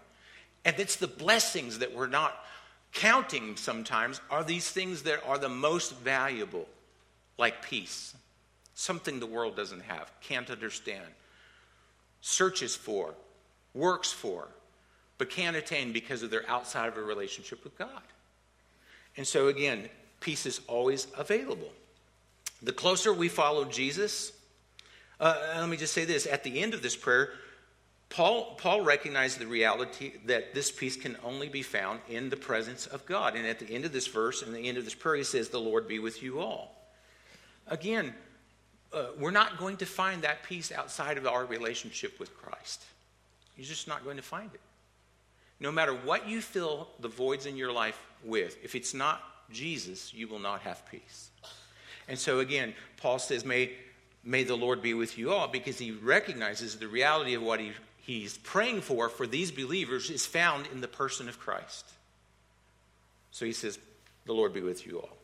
And 0.64 0.78
it's 0.78 0.96
the 0.96 1.08
blessings 1.08 1.80
that 1.80 1.94
we're 1.94 2.06
not 2.06 2.36
counting 2.92 3.56
sometimes 3.56 4.20
are 4.30 4.44
these 4.44 4.70
things 4.70 5.02
that 5.02 5.24
are 5.26 5.38
the 5.38 5.48
most 5.48 5.96
valuable, 5.98 6.66
like 7.38 7.62
peace, 7.62 8.14
something 8.74 9.20
the 9.20 9.26
world 9.26 9.56
doesn't 9.56 9.82
have, 9.82 10.10
can't 10.20 10.50
understand, 10.50 11.06
searches 12.20 12.76
for, 12.76 13.14
works 13.74 14.12
for, 14.12 14.48
but 15.18 15.30
can't 15.30 15.56
attain 15.56 15.92
because 15.92 16.22
of 16.22 16.30
their 16.30 16.48
outside 16.48 16.88
of 16.88 16.96
a 16.96 17.02
relationship 17.02 17.62
with 17.64 17.76
God. 17.78 18.02
And 19.16 19.26
so, 19.26 19.48
again, 19.48 19.88
peace 20.20 20.46
is 20.46 20.60
always 20.68 21.06
available. 21.16 21.70
The 22.62 22.72
closer 22.72 23.12
we 23.12 23.28
follow 23.28 23.64
Jesus, 23.64 24.32
uh, 25.20 25.54
let 25.56 25.68
me 25.68 25.76
just 25.76 25.92
say 25.92 26.04
this 26.04 26.26
at 26.26 26.44
the 26.44 26.60
end 26.60 26.74
of 26.74 26.82
this 26.82 26.96
prayer, 26.96 27.30
Paul, 28.12 28.56
Paul 28.58 28.82
recognized 28.82 29.38
the 29.38 29.46
reality 29.46 30.12
that 30.26 30.52
this 30.52 30.70
peace 30.70 30.96
can 30.96 31.16
only 31.24 31.48
be 31.48 31.62
found 31.62 32.00
in 32.10 32.28
the 32.28 32.36
presence 32.36 32.86
of 32.86 33.06
God. 33.06 33.36
And 33.36 33.46
at 33.46 33.58
the 33.58 33.70
end 33.70 33.86
of 33.86 33.92
this 33.92 34.06
verse 34.06 34.42
and 34.42 34.54
the 34.54 34.68
end 34.68 34.76
of 34.76 34.84
this 34.84 34.94
prayer, 34.94 35.16
he 35.16 35.24
says, 35.24 35.48
The 35.48 35.58
Lord 35.58 35.88
be 35.88 35.98
with 35.98 36.22
you 36.22 36.38
all. 36.38 36.74
Again, 37.68 38.12
uh, 38.92 39.06
we're 39.18 39.30
not 39.30 39.56
going 39.56 39.78
to 39.78 39.86
find 39.86 40.20
that 40.22 40.42
peace 40.42 40.70
outside 40.70 41.16
of 41.16 41.26
our 41.26 41.46
relationship 41.46 42.20
with 42.20 42.36
Christ. 42.36 42.84
You're 43.56 43.66
just 43.66 43.88
not 43.88 44.04
going 44.04 44.18
to 44.18 44.22
find 44.22 44.50
it. 44.52 44.60
No 45.58 45.72
matter 45.72 45.94
what 45.94 46.28
you 46.28 46.42
fill 46.42 46.88
the 47.00 47.08
voids 47.08 47.46
in 47.46 47.56
your 47.56 47.72
life 47.72 47.98
with, 48.22 48.58
if 48.62 48.74
it's 48.74 48.92
not 48.92 49.22
Jesus, 49.50 50.12
you 50.12 50.28
will 50.28 50.38
not 50.38 50.60
have 50.60 50.84
peace. 50.90 51.30
And 52.08 52.18
so 52.18 52.40
again, 52.40 52.74
Paul 52.98 53.18
says, 53.18 53.46
May, 53.46 53.72
may 54.22 54.44
the 54.44 54.56
Lord 54.56 54.82
be 54.82 54.92
with 54.92 55.16
you 55.16 55.32
all, 55.32 55.48
because 55.48 55.78
he 55.78 55.92
recognizes 55.92 56.76
the 56.76 56.88
reality 56.88 57.32
of 57.32 57.42
what 57.42 57.58
he, 57.58 57.72
he's 58.02 58.36
praying 58.38 58.82
for 58.82 59.08
for 59.08 59.26
these 59.26 59.50
believers 59.50 60.10
is 60.10 60.26
found 60.26 60.66
in 60.72 60.80
the 60.80 60.88
person 60.88 61.28
of 61.28 61.40
Christ. 61.40 61.86
So 63.30 63.46
he 63.46 63.52
says, 63.52 63.78
The 64.26 64.34
Lord 64.34 64.52
be 64.52 64.60
with 64.60 64.86
you 64.86 65.00
all. 65.00 65.16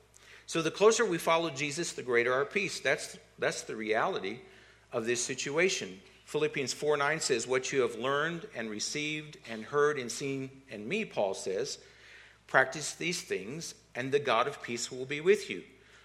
So 0.47 0.63
the 0.63 0.71
closer 0.71 1.05
we 1.05 1.19
follow 1.19 1.51
Jesus, 1.51 1.93
the 1.93 2.03
greater 2.03 2.33
our 2.33 2.47
peace. 2.47 2.81
That's, 2.81 3.19
that's 3.39 3.63
the 3.63 3.77
reality 3.77 4.39
of 4.93 5.05
this 5.05 5.23
situation. 5.23 6.01
Philippians 6.25 6.73
4 6.73 6.97
9 6.97 7.21
says, 7.21 7.47
What 7.47 7.73
you 7.73 7.83
have 7.83 7.97
learned 7.97 8.47
and 8.57 8.71
received 8.71 9.37
and 9.51 9.65
heard 9.65 9.99
and 9.99 10.11
seen 10.11 10.51
in 10.71 10.89
me, 10.89 11.05
Paul 11.05 11.35
says, 11.35 11.79
practice 12.47 12.95
these 12.95 13.21
things, 13.21 13.75
and 13.95 14.11
the 14.11 14.19
God 14.19 14.49
of 14.49 14.63
peace 14.63 14.91
will 14.91 15.05
be 15.05 15.21
with 15.21 15.49
you. 15.49 15.63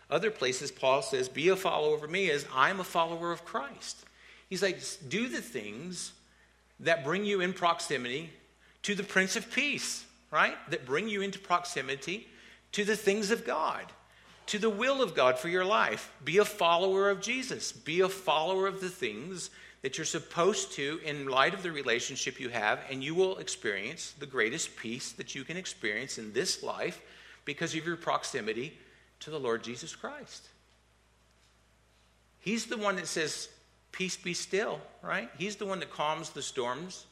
Other 0.10 0.30
places, 0.30 0.72
Paul 0.72 1.02
says, 1.02 1.28
Be 1.28 1.50
a 1.50 1.56
follower 1.56 1.96
of 1.96 2.12
me 2.12 2.30
as 2.30 2.46
I'm 2.54 2.80
a 2.80 2.84
follower 2.84 3.32
of 3.32 3.46
Christ. 3.46 4.06
He's 4.50 4.62
like, 4.62 4.80
Do 5.08 5.28
the 5.28 5.42
things 5.42 6.12
that 6.84 7.04
bring 7.04 7.26
you 7.26 7.42
in 7.42 7.54
proximity 7.54 8.30
to 8.84 8.96
the 8.96 9.04
Prince 9.04 9.36
of 9.36 9.52
Peace, 9.52 10.06
right? 10.32 10.56
That 10.70 10.86
bring 10.86 11.08
you 11.08 11.22
into 11.22 11.40
proximity 11.40 12.28
to 12.74 12.86
the 12.86 12.96
things 12.96 13.32
of 13.32 13.46
God 13.46 13.92
to 14.48 14.60
the 14.60 14.70
will 14.70 15.02
of 15.02 15.16
God 15.16 15.40
for 15.40 15.50
your 15.50 15.66
life. 15.66 16.12
Be 16.24 16.38
a 16.38 16.46
follower 16.46 17.10
of 17.10 17.22
Jesus. 17.22 17.72
Be 17.72 18.02
a 18.02 18.10
follower 18.10 18.68
of 18.68 18.82
the 18.82 18.90
things 18.90 19.50
that 19.82 19.98
you're 19.98 20.06
supposed 20.06 20.74
to 20.74 21.00
in 21.04 21.28
light 21.28 21.54
of 21.54 21.64
the 21.64 21.72
relationship 21.72 22.40
you 22.40 22.50
have, 22.50 22.80
and 22.90 23.04
you 23.04 23.16
will 23.16 23.38
experience 23.38 24.14
the 24.20 24.26
greatest 24.26 24.76
peace 24.78 25.12
that 25.14 25.36
you 25.36 25.44
can 25.44 25.58
experience 25.58 26.18
in 26.18 26.32
this 26.34 26.64
life 26.64 27.02
because 27.46 27.76
of 27.76 27.86
your 27.86 27.98
proximity 27.98 28.78
to 29.20 29.30
the 29.30 29.40
Lord 29.40 29.64
Jesus 29.64 29.96
Christ. 29.96 30.48
He's 32.40 32.66
the 32.66 32.78
one 32.78 32.96
that 32.98 33.08
says, 33.08 33.50
Peace 33.94 34.18
be 34.18 34.34
still, 34.34 34.82
right? 35.02 35.30
He's 35.38 35.56
the 35.56 35.66
one 35.66 35.80
that 35.80 35.92
calms 35.92 36.32
the 36.32 36.42
storms. 36.42 37.06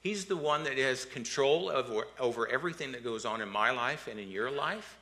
He's 0.00 0.24
the 0.24 0.36
one 0.36 0.64
that 0.64 0.78
has 0.78 1.04
control 1.04 1.68
over, 1.68 2.04
over 2.18 2.48
everything 2.48 2.92
that 2.92 3.04
goes 3.04 3.26
on 3.26 3.42
in 3.42 3.48
my 3.48 3.72
life 3.72 4.08
and 4.08 4.18
in 4.18 4.30
your 4.30 4.50
life. 4.50 4.96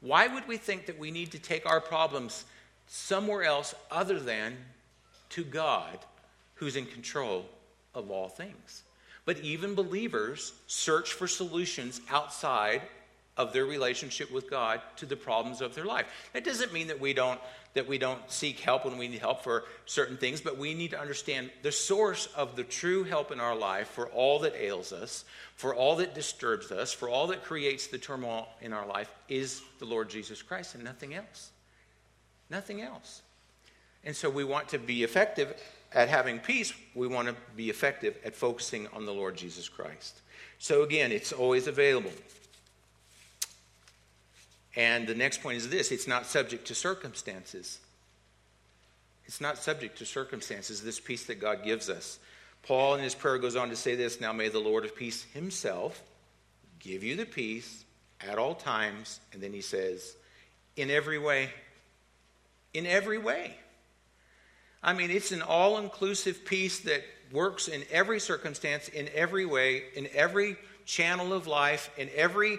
Why 0.00 0.26
would 0.26 0.48
we 0.48 0.56
think 0.56 0.86
that 0.86 0.98
we 0.98 1.10
need 1.10 1.30
to 1.32 1.38
take 1.38 1.66
our 1.66 1.80
problems 1.80 2.46
somewhere 2.88 3.44
else 3.44 3.74
other 3.90 4.18
than 4.18 4.56
to 5.30 5.44
God 5.44 5.98
who's 6.54 6.76
in 6.76 6.86
control 6.86 7.44
of 7.94 8.10
all 8.10 8.28
things? 8.28 8.82
But 9.26 9.40
even 9.40 9.74
believers 9.74 10.54
search 10.66 11.12
for 11.12 11.28
solutions 11.28 12.00
outside 12.10 12.80
of 13.36 13.52
their 13.52 13.66
relationship 13.66 14.30
with 14.30 14.50
God 14.50 14.80
to 14.96 15.06
the 15.06 15.16
problems 15.16 15.60
of 15.60 15.74
their 15.74 15.84
life. 15.84 16.06
That 16.32 16.44
doesn't 16.44 16.72
mean 16.72 16.88
that 16.88 17.00
we 17.00 17.12
don't 17.12 17.40
that 17.74 17.86
we 17.86 17.98
don't 17.98 18.20
seek 18.30 18.58
help 18.60 18.84
when 18.84 18.98
we 18.98 19.08
need 19.08 19.20
help 19.20 19.42
for 19.42 19.64
certain 19.86 20.16
things, 20.16 20.40
but 20.40 20.58
we 20.58 20.74
need 20.74 20.90
to 20.90 21.00
understand 21.00 21.50
the 21.62 21.70
source 21.70 22.26
of 22.34 22.56
the 22.56 22.64
true 22.64 23.04
help 23.04 23.30
in 23.30 23.38
our 23.38 23.54
life 23.54 23.88
for 23.88 24.08
all 24.08 24.40
that 24.40 24.54
ails 24.56 24.92
us, 24.92 25.24
for 25.54 25.74
all 25.74 25.96
that 25.96 26.14
disturbs 26.14 26.72
us, 26.72 26.92
for 26.92 27.08
all 27.08 27.28
that 27.28 27.44
creates 27.44 27.86
the 27.86 27.98
turmoil 27.98 28.48
in 28.60 28.72
our 28.72 28.86
life 28.86 29.12
is 29.28 29.62
the 29.78 29.84
Lord 29.84 30.10
Jesus 30.10 30.42
Christ 30.42 30.74
and 30.74 30.82
nothing 30.82 31.14
else. 31.14 31.50
Nothing 32.50 32.82
else. 32.82 33.22
And 34.02 34.16
so 34.16 34.28
we 34.28 34.44
want 34.44 34.68
to 34.70 34.78
be 34.78 35.04
effective 35.04 35.54
at 35.92 36.08
having 36.08 36.38
peace. 36.38 36.72
We 36.94 37.06
want 37.06 37.28
to 37.28 37.36
be 37.56 37.70
effective 37.70 38.16
at 38.24 38.34
focusing 38.34 38.88
on 38.92 39.06
the 39.06 39.12
Lord 39.12 39.36
Jesus 39.36 39.68
Christ. 39.68 40.22
So 40.58 40.82
again, 40.82 41.12
it's 41.12 41.32
always 41.32 41.66
available. 41.66 42.12
And 44.76 45.06
the 45.06 45.14
next 45.14 45.42
point 45.42 45.58
is 45.58 45.68
this 45.68 45.90
it's 45.90 46.06
not 46.06 46.26
subject 46.26 46.66
to 46.68 46.74
circumstances. 46.74 47.78
It's 49.26 49.40
not 49.40 49.58
subject 49.58 49.98
to 49.98 50.06
circumstances, 50.06 50.82
this 50.82 50.98
peace 50.98 51.26
that 51.26 51.40
God 51.40 51.62
gives 51.64 51.88
us. 51.88 52.18
Paul 52.62 52.96
in 52.96 53.02
his 53.02 53.14
prayer 53.14 53.38
goes 53.38 53.56
on 53.56 53.70
to 53.70 53.76
say 53.76 53.94
this 53.94 54.20
Now 54.20 54.32
may 54.32 54.48
the 54.48 54.58
Lord 54.58 54.84
of 54.84 54.96
peace 54.96 55.22
himself 55.34 56.02
give 56.80 57.04
you 57.04 57.16
the 57.16 57.26
peace 57.26 57.84
at 58.20 58.38
all 58.38 58.54
times. 58.54 59.20
And 59.32 59.42
then 59.42 59.52
he 59.52 59.60
says, 59.60 60.16
in 60.76 60.90
every 60.90 61.18
way. 61.18 61.50
In 62.74 62.86
every 62.86 63.18
way. 63.18 63.54
I 64.82 64.94
mean, 64.94 65.10
it's 65.10 65.32
an 65.32 65.42
all 65.42 65.78
inclusive 65.78 66.44
peace 66.44 66.80
that 66.80 67.02
works 67.32 67.68
in 67.68 67.84
every 67.90 68.18
circumstance, 68.18 68.88
in 68.88 69.08
every 69.14 69.44
way, 69.44 69.84
in 69.94 70.08
every 70.14 70.56
channel 70.86 71.32
of 71.32 71.46
life, 71.46 71.90
in 71.98 72.08
every 72.14 72.58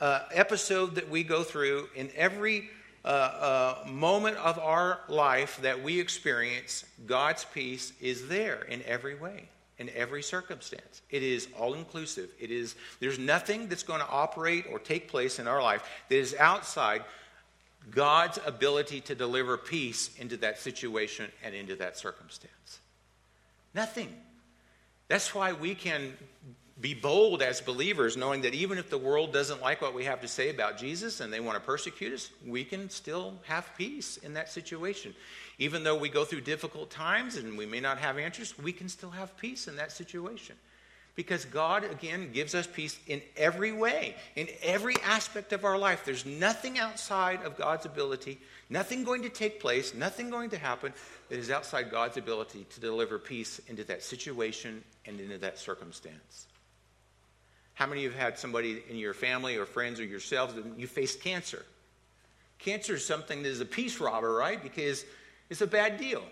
uh, 0.00 0.20
episode 0.32 0.94
that 0.94 1.08
we 1.08 1.22
go 1.22 1.42
through, 1.42 1.88
in 1.94 2.10
every 2.16 2.70
uh, 3.04 3.08
uh, 3.08 3.88
moment 3.88 4.36
of 4.36 4.58
our 4.58 5.00
life 5.08 5.58
that 5.62 5.82
we 5.82 5.98
experience, 5.98 6.84
God's 7.06 7.44
peace 7.44 7.92
is 8.00 8.28
there 8.28 8.62
in 8.62 8.82
every 8.84 9.14
way, 9.14 9.48
in 9.78 9.88
every 9.90 10.22
circumstance. 10.22 11.02
It 11.10 11.22
is 11.22 11.48
all 11.58 11.74
inclusive. 11.74 12.30
It 12.38 12.50
is 12.50 12.74
there's 13.00 13.18
nothing 13.18 13.68
that's 13.68 13.82
going 13.82 14.00
to 14.00 14.08
operate 14.08 14.66
or 14.70 14.78
take 14.78 15.08
place 15.08 15.38
in 15.38 15.46
our 15.46 15.62
life 15.62 15.82
that 16.08 16.16
is 16.16 16.34
outside 16.34 17.04
God's 17.90 18.38
ability 18.44 19.00
to 19.02 19.14
deliver 19.14 19.56
peace 19.56 20.10
into 20.18 20.36
that 20.38 20.58
situation 20.58 21.30
and 21.42 21.54
into 21.54 21.76
that 21.76 21.96
circumstance. 21.96 22.80
Nothing. 23.74 24.14
That's 25.08 25.34
why 25.34 25.52
we 25.52 25.74
can 25.74 26.14
be 26.80 26.94
bold 26.94 27.42
as 27.42 27.60
believers, 27.60 28.16
knowing 28.16 28.42
that 28.42 28.54
even 28.54 28.78
if 28.78 28.88
the 28.88 28.98
world 28.98 29.32
doesn't 29.32 29.60
like 29.60 29.82
what 29.82 29.94
we 29.94 30.04
have 30.04 30.20
to 30.20 30.28
say 30.28 30.50
about 30.50 30.78
Jesus 30.78 31.20
and 31.20 31.32
they 31.32 31.40
want 31.40 31.56
to 31.56 31.64
persecute 31.64 32.12
us, 32.12 32.30
we 32.46 32.64
can 32.64 32.88
still 32.88 33.34
have 33.46 33.68
peace 33.76 34.16
in 34.18 34.34
that 34.34 34.48
situation. 34.50 35.14
Even 35.58 35.82
though 35.82 35.96
we 35.96 36.08
go 36.08 36.24
through 36.24 36.42
difficult 36.42 36.88
times 36.88 37.36
and 37.36 37.58
we 37.58 37.66
may 37.66 37.80
not 37.80 37.98
have 37.98 38.16
answers, 38.16 38.56
we 38.58 38.72
can 38.72 38.88
still 38.88 39.10
have 39.10 39.36
peace 39.36 39.66
in 39.66 39.76
that 39.76 39.90
situation. 39.90 40.54
Because 41.16 41.44
God, 41.44 41.82
again, 41.82 42.30
gives 42.32 42.54
us 42.54 42.68
peace 42.68 42.96
in 43.08 43.20
every 43.36 43.72
way, 43.72 44.14
in 44.36 44.46
every 44.62 44.94
aspect 45.04 45.52
of 45.52 45.64
our 45.64 45.76
life. 45.76 46.04
There's 46.04 46.24
nothing 46.24 46.78
outside 46.78 47.42
of 47.42 47.56
God's 47.56 47.86
ability, 47.86 48.38
nothing 48.70 49.02
going 49.02 49.22
to 49.22 49.28
take 49.28 49.58
place, 49.58 49.94
nothing 49.94 50.30
going 50.30 50.50
to 50.50 50.58
happen 50.58 50.92
that 51.28 51.38
is 51.40 51.50
outside 51.50 51.90
God's 51.90 52.18
ability 52.18 52.66
to 52.70 52.78
deliver 52.78 53.18
peace 53.18 53.60
into 53.66 53.82
that 53.84 54.04
situation 54.04 54.84
and 55.06 55.18
into 55.18 55.38
that 55.38 55.58
circumstance. 55.58 56.46
How 57.78 57.86
many 57.86 58.04
of 58.04 58.12
you 58.12 58.18
have 58.18 58.30
had 58.30 58.38
somebody 58.40 58.82
in 58.90 58.96
your 58.96 59.14
family 59.14 59.56
or 59.56 59.64
friends 59.64 60.00
or 60.00 60.04
yourselves 60.04 60.54
that 60.54 60.64
you 60.76 60.88
faced 60.88 61.22
cancer? 61.22 61.64
Cancer 62.58 62.94
is 62.94 63.06
something 63.06 63.44
that 63.44 63.48
is 63.48 63.60
a 63.60 63.64
peace 63.64 64.00
robber, 64.00 64.34
right? 64.34 64.60
Because 64.60 65.04
it's 65.48 65.60
a 65.60 65.66
bad 65.66 65.96
deal. 65.96 66.24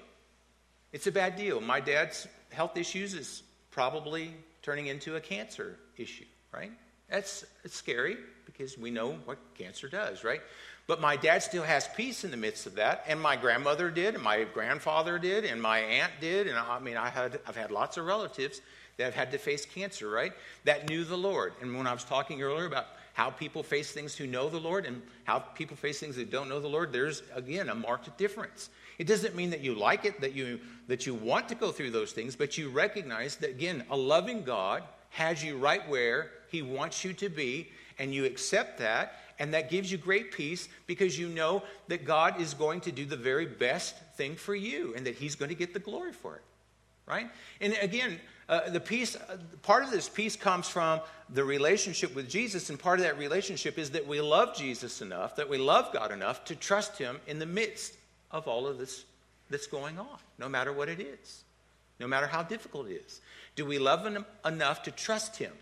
It's 0.93 1.07
a 1.07 1.13
bad 1.13 1.37
deal. 1.37 1.61
My 1.61 1.79
dad's 1.79 2.27
health 2.51 2.77
issues 2.77 3.15
is 3.15 3.45
probably 3.71 4.35
turning 4.61 4.89
into 4.89 5.15
a 5.15 5.21
cancer 5.21 5.77
issue, 5.97 6.25
right? 6.53 6.73
That's 7.09 7.45
scary 7.67 8.17
because 8.45 8.77
we 8.77 8.91
know 8.91 9.13
what 9.25 9.39
cancer 9.55 9.87
does, 9.89 10.25
right? 10.25 10.41
But 10.89 11.01
my 11.01 11.15
dad 11.15 11.45
still 11.45 11.63
has 11.63 11.87
peace 11.95 12.25
in 12.25 12.33
the 12.33 12.37
midst 12.37 12.67
of 12.67 12.75
that, 12.75 13.05
and 13.07 13.21
my 13.21 13.37
grandmother 13.37 13.89
did, 13.89 14.15
and 14.15 14.23
my 14.23 14.43
grandfather 14.43 15.17
did, 15.17 15.45
and 15.45 15.63
my 15.63 15.79
aunt 15.79 16.11
did, 16.21 16.49
and 16.49 16.59
I 16.59 16.81
mean, 16.81 16.97
I 16.97 17.09
had 17.09 17.39
I've 17.47 17.57
had 17.57 17.71
lots 17.71 17.99
of 17.99 18.05
relatives 18.05 18.61
that 18.97 19.05
have 19.05 19.15
had 19.15 19.31
to 19.33 19.39
face 19.39 19.67
cancer, 19.67 20.09
right? 20.09 20.33
That 20.65 20.89
knew 20.89 21.05
the 21.05 21.17
Lord. 21.17 21.53
And 21.61 21.77
when 21.77 21.87
I 21.87 21.93
was 21.93 22.05
talking 22.05 22.43
earlier 22.43 22.67
about 22.67 22.87
how 23.13 23.31
people 23.31 23.63
face 23.63 23.93
things 23.93 24.15
who 24.15 24.27
know 24.27 24.49
the 24.49 24.61
Lord 24.61 24.87
and 24.87 25.03
how 25.25 25.39
people 25.39 25.77
face 25.77 26.01
things 26.01 26.17
that 26.17 26.31
don't 26.31 26.49
know 26.49 26.61
the 26.61 26.69
Lord, 26.69 26.93
there's 26.93 27.23
again 27.35 27.69
a 27.69 27.75
marked 27.75 28.17
difference. 28.19 28.71
It 28.99 29.07
doesn't 29.07 29.35
mean 29.35 29.51
that 29.51 29.61
you 29.61 29.75
like 29.75 30.05
it, 30.05 30.21
that 30.21 30.33
you 30.33 30.61
that 30.89 31.07
you 31.07 31.15
want 31.15 31.49
to 31.49 31.55
go 31.55 31.73
through 31.73 31.91
those 31.91 32.13
things, 32.13 32.37
but 32.37 32.57
you 32.57 32.71
recognize 32.71 33.37
that 33.37 33.51
again, 33.51 33.85
a 33.91 33.97
loving 33.97 34.43
God 34.43 34.83
has 35.11 35.43
you 35.43 35.57
right 35.57 35.87
where 35.89 36.31
he 36.49 36.63
wants 36.63 37.05
you 37.05 37.13
to 37.15 37.29
be, 37.29 37.71
and 37.99 38.15
you 38.15 38.25
accept 38.25 38.79
that, 38.79 39.15
and 39.39 39.55
that 39.55 39.71
gives 39.71 39.91
you 39.91 39.99
great 39.99 40.33
peace 40.33 40.69
because 40.87 41.19
you 41.19 41.29
know 41.29 41.63
that 41.89 42.05
God 42.05 42.41
is 42.41 42.55
going 42.55 42.81
to 42.83 42.93
do 42.93 43.05
the 43.05 43.17
very 43.17 43.47
best 43.47 43.97
thing 44.17 44.37
for 44.37 44.55
you 44.55 44.95
and 44.95 45.07
that 45.07 45.15
he's 45.15 45.35
going 45.35 45.49
to 45.49 45.55
get 45.55 45.73
the 45.73 45.81
glory 45.81 46.13
for 46.13 46.37
it. 46.37 46.43
Right? 47.07 47.31
And 47.61 47.77
again, 47.81 48.19
uh, 48.49 48.71
the 48.71 48.81
peace, 48.81 49.17
uh, 49.17 49.37
part 49.63 49.83
of 49.83 49.91
this 49.91 50.09
peace 50.09 50.37
comes 50.37 50.69
from 50.69 51.01
the 51.31 51.45
relationship 51.45 52.15
with 52.15 52.29
Jesus, 52.29 52.71
and 52.71 52.79
part 52.79 53.01
of 53.01 53.05
that 53.05 53.19
relationship 53.19 53.79
is 53.79 53.91
that 53.91 54.07
we 54.07 54.21
love 54.21 54.57
Jesus 54.57 55.03
enough, 55.03 55.37
that 55.37 55.49
we 55.49 55.59
love 55.59 55.93
God 55.93 56.13
enough 56.13 56.45
to 56.45 56.55
trust 56.55 56.97
Him 56.99 57.19
in 57.27 57.39
the 57.39 57.47
midst 57.47 57.95
of 58.31 58.47
all 58.47 58.67
of 58.67 58.79
this 58.79 59.05
that's 59.51 59.67
going 59.67 59.99
on, 59.99 60.19
no 60.39 60.49
matter 60.49 60.73
what 60.73 60.89
it 60.89 61.01
is. 61.01 61.45
no 61.99 62.07
matter 62.07 62.27
how 62.27 62.43
difficult 62.43 62.89
it 62.89 63.03
is? 63.07 63.21
Do 63.55 63.65
we 63.65 63.79
love 63.79 64.05
him 64.05 64.25
enough 64.45 64.83
to 64.85 64.91
trust 64.91 65.37
him 65.37 65.53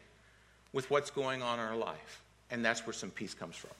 with 0.72 0.90
what's 0.90 1.10
going 1.10 1.42
on 1.42 1.58
in 1.58 1.64
our 1.64 1.76
life? 1.76 2.22
And 2.50 2.64
that's 2.64 2.86
where 2.86 2.92
some 2.92 3.10
peace 3.10 3.34
comes 3.34 3.56
from. 3.56 3.70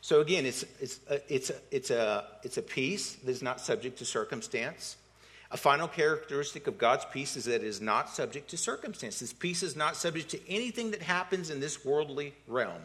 So 0.00 0.20
again, 0.20 0.46
it's, 0.46 0.64
it's, 0.80 1.00
a, 1.10 1.34
it's, 1.34 1.50
a, 1.50 1.56
it's, 1.70 1.90
a, 1.90 2.24
it's 2.42 2.56
a 2.56 2.62
peace 2.62 3.14
that 3.16 3.30
is 3.30 3.42
not 3.42 3.60
subject 3.60 3.98
to 3.98 4.04
circumstance. 4.04 4.96
A 5.52 5.56
final 5.56 5.88
characteristic 5.88 6.66
of 6.68 6.78
God's 6.78 7.04
peace 7.06 7.36
is 7.36 7.46
that 7.46 7.56
it 7.56 7.64
is 7.64 7.80
not 7.80 8.08
subject 8.08 8.50
to 8.50 8.56
circumstances. 8.56 9.32
Peace 9.32 9.62
is 9.62 9.74
not 9.74 9.96
subject 9.96 10.30
to 10.30 10.48
anything 10.48 10.92
that 10.92 11.02
happens 11.02 11.50
in 11.50 11.58
this 11.58 11.84
worldly 11.84 12.34
realm. 12.46 12.82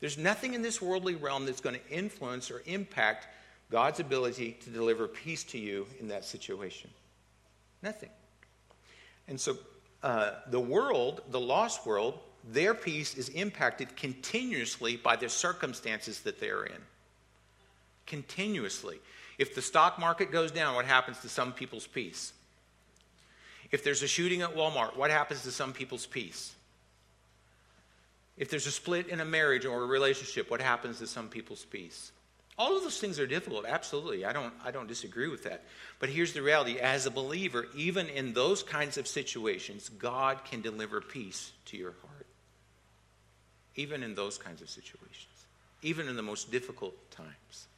There's 0.00 0.18
nothing 0.18 0.54
in 0.54 0.62
this 0.62 0.82
worldly 0.82 1.14
realm 1.14 1.46
that's 1.46 1.60
going 1.60 1.76
to 1.76 1.90
influence 1.90 2.50
or 2.50 2.62
impact 2.66 3.28
God's 3.70 3.98
ability 3.98 4.58
to 4.62 4.70
deliver 4.70 5.08
peace 5.08 5.42
to 5.44 5.58
you 5.58 5.86
in 6.00 6.08
that 6.08 6.24
situation. 6.24 6.90
Nothing. 7.82 8.10
And 9.26 9.40
so 9.40 9.56
uh, 10.02 10.32
the 10.50 10.60
world, 10.60 11.22
the 11.30 11.40
lost 11.40 11.86
world, 11.86 12.18
their 12.52 12.74
peace 12.74 13.14
is 13.14 13.28
impacted 13.30 13.96
continuously 13.96 14.96
by 14.96 15.16
the 15.16 15.28
circumstances 15.28 16.20
that 16.20 16.40
they're 16.40 16.64
in. 16.64 16.80
Continuously. 18.06 19.00
If 19.38 19.54
the 19.54 19.62
stock 19.62 19.98
market 19.98 20.32
goes 20.32 20.50
down, 20.50 20.74
what 20.74 20.84
happens 20.84 21.20
to 21.20 21.28
some 21.28 21.52
people's 21.52 21.86
peace? 21.86 22.32
If 23.70 23.84
there's 23.84 24.02
a 24.02 24.08
shooting 24.08 24.42
at 24.42 24.54
Walmart, 24.54 24.96
what 24.96 25.10
happens 25.10 25.42
to 25.42 25.52
some 25.52 25.72
people's 25.72 26.06
peace? 26.06 26.54
If 28.36 28.50
there's 28.50 28.66
a 28.66 28.72
split 28.72 29.08
in 29.08 29.20
a 29.20 29.24
marriage 29.24 29.64
or 29.64 29.82
a 29.82 29.86
relationship, 29.86 30.50
what 30.50 30.60
happens 30.60 30.98
to 30.98 31.06
some 31.06 31.28
people's 31.28 31.64
peace? 31.64 32.12
All 32.56 32.76
of 32.76 32.82
those 32.82 32.98
things 32.98 33.20
are 33.20 33.26
difficult, 33.26 33.66
absolutely. 33.66 34.24
I 34.24 34.32
don't, 34.32 34.52
I 34.64 34.72
don't 34.72 34.88
disagree 34.88 35.28
with 35.28 35.44
that. 35.44 35.64
But 36.00 36.08
here's 36.08 36.32
the 36.32 36.42
reality 36.42 36.78
as 36.80 37.06
a 37.06 37.10
believer, 37.10 37.66
even 37.76 38.08
in 38.08 38.32
those 38.32 38.64
kinds 38.64 38.98
of 38.98 39.06
situations, 39.06 39.88
God 39.88 40.44
can 40.44 40.60
deliver 40.60 41.00
peace 41.00 41.52
to 41.66 41.76
your 41.76 41.94
heart. 42.02 42.26
Even 43.76 44.02
in 44.02 44.16
those 44.16 44.38
kinds 44.38 44.60
of 44.60 44.68
situations, 44.68 45.46
even 45.82 46.08
in 46.08 46.16
the 46.16 46.22
most 46.22 46.50
difficult 46.50 46.94
times. 47.12 47.68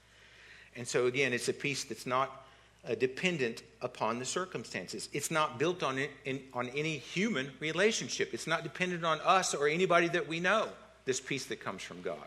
And 0.76 0.86
so, 0.86 1.06
again, 1.06 1.32
it's 1.32 1.48
a 1.48 1.52
peace 1.52 1.84
that's 1.84 2.06
not 2.06 2.46
uh, 2.88 2.94
dependent 2.94 3.62
upon 3.82 4.18
the 4.18 4.24
circumstances. 4.24 5.08
It's 5.12 5.30
not 5.30 5.58
built 5.58 5.82
on, 5.82 5.98
it, 5.98 6.10
in, 6.24 6.40
on 6.54 6.68
any 6.70 6.98
human 6.98 7.50
relationship. 7.60 8.32
It's 8.32 8.46
not 8.46 8.62
dependent 8.62 9.04
on 9.04 9.20
us 9.20 9.54
or 9.54 9.68
anybody 9.68 10.08
that 10.08 10.28
we 10.28 10.40
know, 10.40 10.68
this 11.04 11.20
peace 11.20 11.46
that 11.46 11.60
comes 11.60 11.82
from 11.82 12.02
God. 12.02 12.26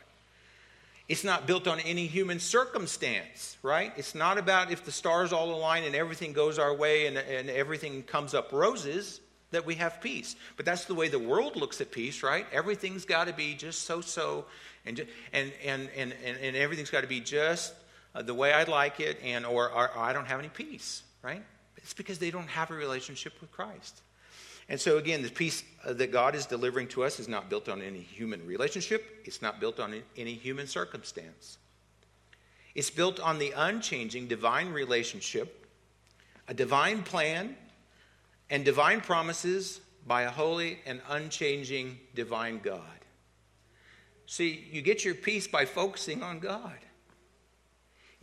It's 1.10 1.24
not 1.24 1.48
built 1.48 1.68
on 1.68 1.80
any 1.82 2.08
human 2.08 2.40
circumstance, 2.40 3.58
right? 3.62 3.92
It's 3.98 4.16
not 4.16 4.38
about 4.38 4.72
if 4.72 4.86
the 4.86 4.92
stars 4.92 5.34
all 5.34 5.54
align 5.54 5.84
and 5.84 5.96
everything 5.96 6.32
goes 6.32 6.58
our 6.58 6.74
way 6.74 7.08
and, 7.08 7.18
and 7.18 7.50
everything 7.50 8.04
comes 8.04 8.34
up 8.34 8.54
roses 8.54 9.20
that 9.52 9.66
we 9.66 9.76
have 9.76 10.02
peace. 10.02 10.36
But 10.56 10.66
that's 10.66 10.86
the 10.86 10.96
way 10.96 11.10
the 11.10 11.20
world 11.20 11.56
looks 11.56 11.82
at 11.82 11.92
peace, 11.92 12.24
right? 12.24 12.46
Everything's 12.52 13.06
got 13.06 13.28
to 13.28 13.34
be 13.34 13.54
just 13.54 13.84
so 13.84 14.02
so, 14.02 14.46
and, 14.86 15.06
and, 15.34 15.52
and, 15.64 15.90
and, 15.96 16.14
and, 16.24 16.56
everything's 16.56 16.90
got 16.90 17.02
to 17.02 17.08
be 17.08 17.20
just 17.20 17.74
uh, 18.16 18.22
the 18.22 18.34
way 18.34 18.54
I'd 18.54 18.68
like 18.68 19.00
it, 19.00 19.20
and 19.24 19.46
or, 19.46 19.72
or, 19.72 19.90
or 19.90 20.00
I 20.00 20.14
don't 20.14 20.26
have 20.26 20.40
any 20.40 20.50
peace, 20.50 21.04
right? 21.22 21.44
It's 21.78 21.94
because 21.94 22.20
they 22.20 22.32
don't 22.32 22.48
have 22.48 22.72
a 22.72 22.74
relationship 22.74 23.34
with 23.42 23.52
Christ. 23.52 24.02
And 24.70 24.80
so, 24.80 24.98
again, 24.98 25.22
the 25.22 25.30
peace 25.30 25.64
uh, 25.84 25.94
that 25.94 26.12
God 26.12 26.36
is 26.36 26.46
delivering 26.46 26.88
to 26.90 27.04
us 27.04 27.20
is 27.20 27.28
not 27.28 27.50
built 27.50 27.68
on 27.68 27.82
any 27.82 28.00
human 28.00 28.46
relationship, 28.46 29.22
it's 29.26 29.42
not 29.42 29.60
built 29.60 29.80
on 29.80 30.02
any 30.16 30.34
human 30.34 30.68
circumstance. 30.68 31.58
It's 32.76 32.90
built 32.90 33.20
on 33.20 33.38
the 33.38 33.54
unchanging 33.56 34.28
divine 34.28 34.72
relationship, 34.72 35.68
a 36.48 36.54
divine 36.54 37.04
plan, 37.04 37.56
and 38.50 38.66
divine 38.66 39.02
promises 39.02 39.82
by 40.08 40.24
a 40.24 40.30
holy 40.30 40.80
and 40.86 41.02
unchanging 41.10 42.00
divine 42.16 42.60
God. 42.64 42.82
See, 44.26 44.68
you 44.72 44.82
get 44.82 45.06
your 45.06 45.16
peace 45.16 45.48
by 45.48 45.66
focusing 45.66 46.24
on 46.24 46.40
God. 46.40 46.78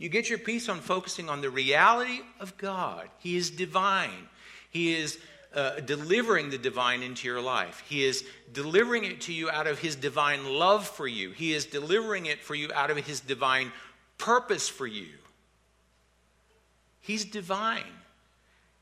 You 0.01 0.09
get 0.09 0.31
your 0.31 0.39
peace 0.39 0.67
on 0.67 0.79
focusing 0.79 1.29
on 1.29 1.41
the 1.41 1.51
reality 1.51 2.21
of 2.39 2.57
God. 2.57 3.07
He 3.19 3.37
is 3.37 3.51
divine. 3.51 4.27
He 4.71 4.95
is 4.95 5.19
uh, 5.53 5.79
delivering 5.81 6.49
the 6.49 6.57
divine 6.57 7.03
into 7.03 7.27
your 7.27 7.39
life. 7.39 7.83
He 7.87 8.03
is 8.03 8.25
delivering 8.51 9.03
it 9.03 9.21
to 9.21 9.33
you 9.33 9.51
out 9.51 9.67
of 9.67 9.77
His 9.77 9.95
divine 9.95 10.43
love 10.55 10.87
for 10.87 11.07
you. 11.07 11.29
He 11.29 11.53
is 11.53 11.67
delivering 11.67 12.25
it 12.25 12.43
for 12.43 12.55
you 12.55 12.71
out 12.73 12.89
of 12.89 12.97
His 12.97 13.19
divine 13.19 13.71
purpose 14.17 14.67
for 14.67 14.87
you. 14.87 15.05
He's 17.01 17.23
divine. 17.23 17.83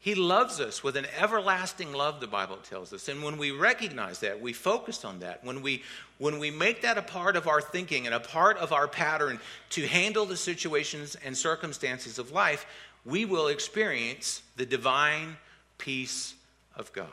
He 0.02 0.16
loves 0.16 0.62
us 0.62 0.82
with 0.82 0.96
an 0.96 1.08
everlasting 1.18 1.92
love, 1.92 2.22
the 2.22 2.28
Bible 2.28 2.58
tells 2.58 2.94
us. 2.94 3.10
And 3.10 3.22
when 3.22 3.38
we 3.38 3.52
recognize 3.52 4.20
that, 4.20 4.40
we 4.40 4.54
focus 4.54 5.04
on 5.04 5.20
that, 5.20 5.44
when 5.44 5.62
we, 5.62 5.84
when 6.20 6.40
we 6.40 6.52
make 6.52 6.84
that 6.84 6.98
a 6.98 7.02
part 7.02 7.36
of 7.36 7.48
our 7.48 7.60
thinking 7.60 8.06
and 8.06 8.16
a 8.16 8.20
part 8.20 8.58
of 8.58 8.72
our 8.72 8.88
pattern 8.88 9.40
to 9.72 9.86
handle 9.86 10.26
the 10.26 10.38
situations 10.38 11.18
and 11.26 11.36
circumstances 11.36 12.18
of 12.18 12.32
life, 12.32 12.66
we 13.04 13.26
will 13.26 13.48
experience 13.48 14.42
the 14.56 14.66
divine 14.66 15.36
peace 15.78 16.34
of 16.78 16.94
God. 16.94 17.08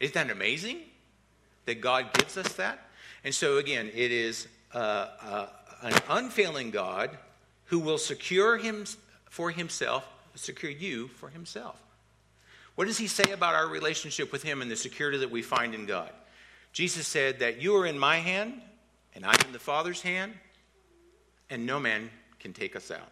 Isn't 0.00 0.14
that 0.14 0.30
amazing 0.30 0.78
that 1.66 1.80
God 1.80 2.12
gives 2.14 2.36
us 2.36 2.52
that? 2.54 2.80
And 3.22 3.32
so, 3.32 3.58
again, 3.58 3.88
it 3.94 4.10
is 4.10 4.48
uh, 4.74 4.78
uh, 4.78 5.46
an 5.82 5.94
unfailing 6.08 6.72
God 6.72 7.10
who 7.66 7.78
will 7.78 7.98
secure 7.98 8.58
him 8.58 8.84
for 9.30 9.52
himself, 9.52 10.04
secure 10.34 10.72
you 10.72 11.08
for 11.08 11.28
himself. 11.28 11.80
What 12.74 12.86
does 12.86 12.98
he 12.98 13.06
say 13.06 13.32
about 13.32 13.54
our 13.54 13.68
relationship 13.68 14.32
with 14.32 14.42
him 14.42 14.62
and 14.62 14.70
the 14.70 14.76
security 14.76 15.18
that 15.18 15.30
we 15.30 15.42
find 15.42 15.74
in 15.74 15.86
God? 15.86 16.10
Jesus 16.72 17.06
said 17.06 17.40
that 17.40 17.60
you 17.60 17.76
are 17.76 17.86
in 17.86 17.98
my 17.98 18.16
hand, 18.16 18.54
and 19.14 19.26
I'm 19.26 19.40
in 19.46 19.52
the 19.52 19.58
Father's 19.58 20.00
hand, 20.00 20.32
and 21.50 21.66
no 21.66 21.78
man 21.78 22.08
can 22.40 22.52
take 22.52 22.74
us 22.74 22.90
out. 22.90 23.10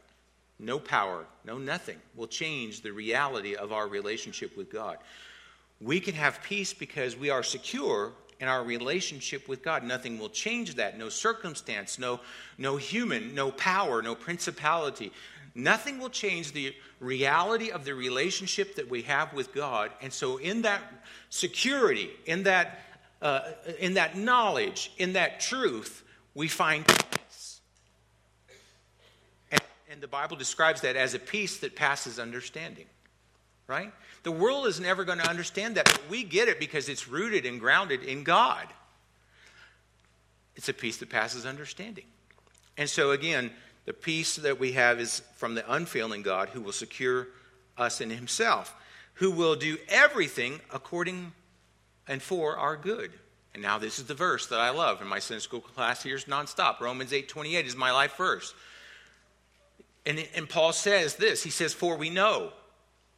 No 0.58 0.78
power, 0.78 1.24
no 1.44 1.58
nothing 1.58 1.98
will 2.14 2.26
change 2.26 2.80
the 2.80 2.90
reality 2.90 3.54
of 3.54 3.72
our 3.72 3.86
relationship 3.86 4.56
with 4.56 4.72
God. 4.72 4.98
We 5.80 6.00
can 6.00 6.14
have 6.14 6.42
peace 6.42 6.74
because 6.74 7.16
we 7.16 7.30
are 7.30 7.42
secure 7.42 8.12
in 8.40 8.48
our 8.48 8.64
relationship 8.64 9.48
with 9.48 9.62
God. 9.62 9.84
Nothing 9.84 10.18
will 10.18 10.28
change 10.30 10.74
that. 10.76 10.98
No 10.98 11.08
circumstance, 11.08 11.98
no, 11.98 12.20
no 12.58 12.76
human, 12.76 13.34
no 13.34 13.50
power, 13.50 14.02
no 14.02 14.14
principality. 14.14 15.12
Nothing 15.54 15.98
will 15.98 16.10
change 16.10 16.52
the 16.52 16.74
reality 17.00 17.70
of 17.70 17.84
the 17.84 17.94
relationship 17.94 18.76
that 18.76 18.88
we 18.88 19.02
have 19.02 19.32
with 19.32 19.52
God. 19.52 19.90
And 20.00 20.12
so, 20.12 20.36
in 20.36 20.62
that 20.62 20.80
security, 21.28 22.10
in 22.26 22.44
that, 22.44 22.80
uh, 23.20 23.40
in 23.78 23.94
that 23.94 24.16
knowledge, 24.16 24.92
in 24.98 25.14
that 25.14 25.40
truth, 25.40 26.04
we 26.34 26.48
find 26.48 26.86
peace. 26.86 27.60
and 29.90 30.00
the 30.00 30.08
Bible 30.08 30.36
describes 30.36 30.82
that 30.82 30.94
as 30.94 31.14
a 31.14 31.18
peace 31.18 31.58
that 31.58 31.74
passes 31.74 32.18
understanding. 32.18 32.86
Right? 33.66 33.92
The 34.22 34.32
world 34.32 34.66
is 34.66 34.80
never 34.80 35.04
going 35.04 35.18
to 35.18 35.28
understand 35.28 35.76
that, 35.76 35.86
but 35.86 36.02
we 36.10 36.24
get 36.24 36.48
it 36.48 36.58
because 36.58 36.88
it's 36.88 37.08
rooted 37.08 37.46
and 37.46 37.58
grounded 37.58 38.02
in 38.02 38.24
God. 38.24 38.66
It's 40.56 40.68
a 40.68 40.74
peace 40.74 40.98
that 40.98 41.08
passes 41.08 41.46
understanding. 41.46 42.04
And 42.76 42.88
so, 42.88 43.12
again, 43.12 43.50
the 43.84 43.92
peace 43.92 44.36
that 44.36 44.60
we 44.60 44.72
have 44.72 45.00
is 45.00 45.22
from 45.36 45.54
the 45.54 45.72
unfailing 45.72 46.22
God 46.22 46.50
who 46.50 46.60
will 46.60 46.72
secure 46.72 47.28
us 47.76 48.00
in 48.00 48.10
Himself, 48.10 48.74
who 49.14 49.30
will 49.30 49.56
do 49.56 49.78
everything 49.88 50.60
according 50.72 51.32
and 52.06 52.20
for 52.20 52.56
our 52.56 52.76
good. 52.76 53.12
And 53.54 53.62
now 53.62 53.78
this 53.78 53.98
is 53.98 54.06
the 54.06 54.14
verse 54.14 54.46
that 54.48 54.60
I 54.60 54.70
love 54.70 55.00
in 55.00 55.08
my 55.08 55.18
Sunday 55.18 55.40
school 55.40 55.60
class 55.60 56.02
here 56.02 56.16
is 56.16 56.24
nonstop. 56.26 56.80
Romans 56.80 57.12
8 57.12 57.28
28 57.28 57.66
is 57.66 57.76
my 57.76 57.90
life 57.90 58.16
verse. 58.16 58.54
And, 60.06 60.26
and 60.34 60.48
Paul 60.48 60.72
says 60.72 61.16
this 61.16 61.42
he 61.42 61.50
says, 61.50 61.74
For 61.74 61.96
we 61.96 62.10
know 62.10 62.52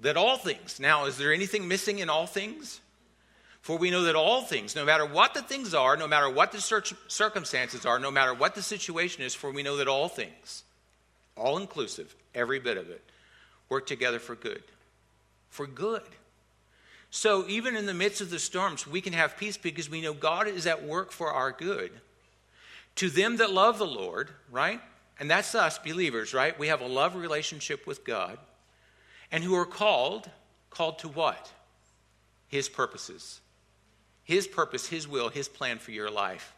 that 0.01 0.17
all 0.17 0.37
things. 0.37 0.81
Now, 0.81 1.07
is 1.07 1.17
there 1.17 1.33
anything 1.33 1.69
missing 1.69 2.01
in 2.01 2.11
all 2.11 2.27
things? 2.27 2.81
For 3.63 3.79
we 3.79 3.91
know 3.91 4.03
that 4.03 4.17
all 4.17 4.43
things, 4.43 4.75
no 4.75 4.85
matter 4.85 5.07
what 5.07 5.35
the 5.35 5.43
things 5.43 5.73
are, 5.73 5.97
no 5.97 6.09
matter 6.09 6.29
what 6.29 6.51
the 6.51 6.61
circumstances 7.07 7.87
are, 7.87 8.01
no 8.01 8.11
matter 8.11 8.35
what 8.35 8.57
the 8.57 8.63
situation 8.63 9.23
is, 9.23 9.35
for 9.35 9.53
we 9.53 9.63
know 9.63 9.77
that 9.77 9.87
all 9.87 10.09
things, 10.09 10.65
all 11.37 11.59
inclusive, 11.59 12.15
every 12.35 12.59
bit 12.59 12.77
of 12.77 12.91
it, 12.91 13.03
work 13.69 13.87
together 13.87 14.19
for 14.19 14.35
good. 14.35 14.65
For 15.51 15.69
good. 15.69 16.03
So 17.11 17.47
even 17.47 17.77
in 17.77 17.87
the 17.87 17.95
midst 17.95 18.21
of 18.21 18.31
the 18.31 18.41
storms, 18.41 18.85
we 18.85 19.01
can 19.01 19.13
have 19.13 19.37
peace 19.37 19.57
because 19.57 19.89
we 19.89 20.01
know 20.01 20.13
God 20.13 20.49
is 20.49 20.67
at 20.67 20.85
work 20.85 21.13
for 21.13 21.31
our 21.31 21.53
good. 21.53 21.93
To 22.97 23.11
them 23.11 23.37
that 23.37 23.53
love 23.53 23.79
the 23.79 23.87
Lord, 23.87 24.31
right? 24.51 24.81
And 25.21 25.31
that's 25.31 25.55
us, 25.55 25.79
believers, 25.79 26.35
right? 26.35 26.59
We 26.59 26.67
have 26.67 26.81
a 26.81 26.87
love 26.87 27.15
relationship 27.15 27.87
with 27.87 28.05
God 28.05 28.39
and 29.31 29.45
who 29.45 29.55
are 29.55 29.67
called, 29.67 30.29
called 30.71 30.99
to 31.01 31.09
what? 31.09 31.53
His 32.49 32.69
purposes. 32.69 33.41
His 34.25 34.47
purpose, 34.47 34.87
His 34.87 35.09
will, 35.09 35.29
His 35.29 35.49
plan 35.49 35.79
for 35.79 35.91
your 35.91 36.11
life. 36.11 36.55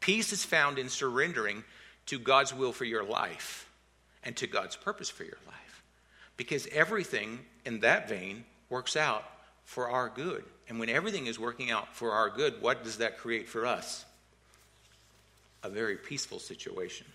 Peace 0.00 0.32
is 0.32 0.44
found 0.44 0.78
in 0.78 0.88
surrendering 0.88 1.64
to 2.06 2.18
God's 2.18 2.54
will 2.54 2.72
for 2.72 2.84
your 2.84 3.04
life 3.04 3.68
and 4.22 4.36
to 4.36 4.46
God's 4.46 4.76
purpose 4.76 5.10
for 5.10 5.24
your 5.24 5.38
life. 5.46 5.82
Because 6.36 6.66
everything 6.68 7.40
in 7.64 7.80
that 7.80 8.08
vein 8.08 8.44
works 8.70 8.96
out 8.96 9.24
for 9.64 9.90
our 9.90 10.08
good. 10.08 10.44
And 10.68 10.78
when 10.78 10.88
everything 10.88 11.26
is 11.26 11.38
working 11.38 11.70
out 11.70 11.94
for 11.94 12.12
our 12.12 12.30
good, 12.30 12.62
what 12.62 12.84
does 12.84 12.98
that 12.98 13.18
create 13.18 13.48
for 13.48 13.66
us? 13.66 14.04
A 15.62 15.68
very 15.68 15.96
peaceful 15.96 16.38
situation 16.38 17.06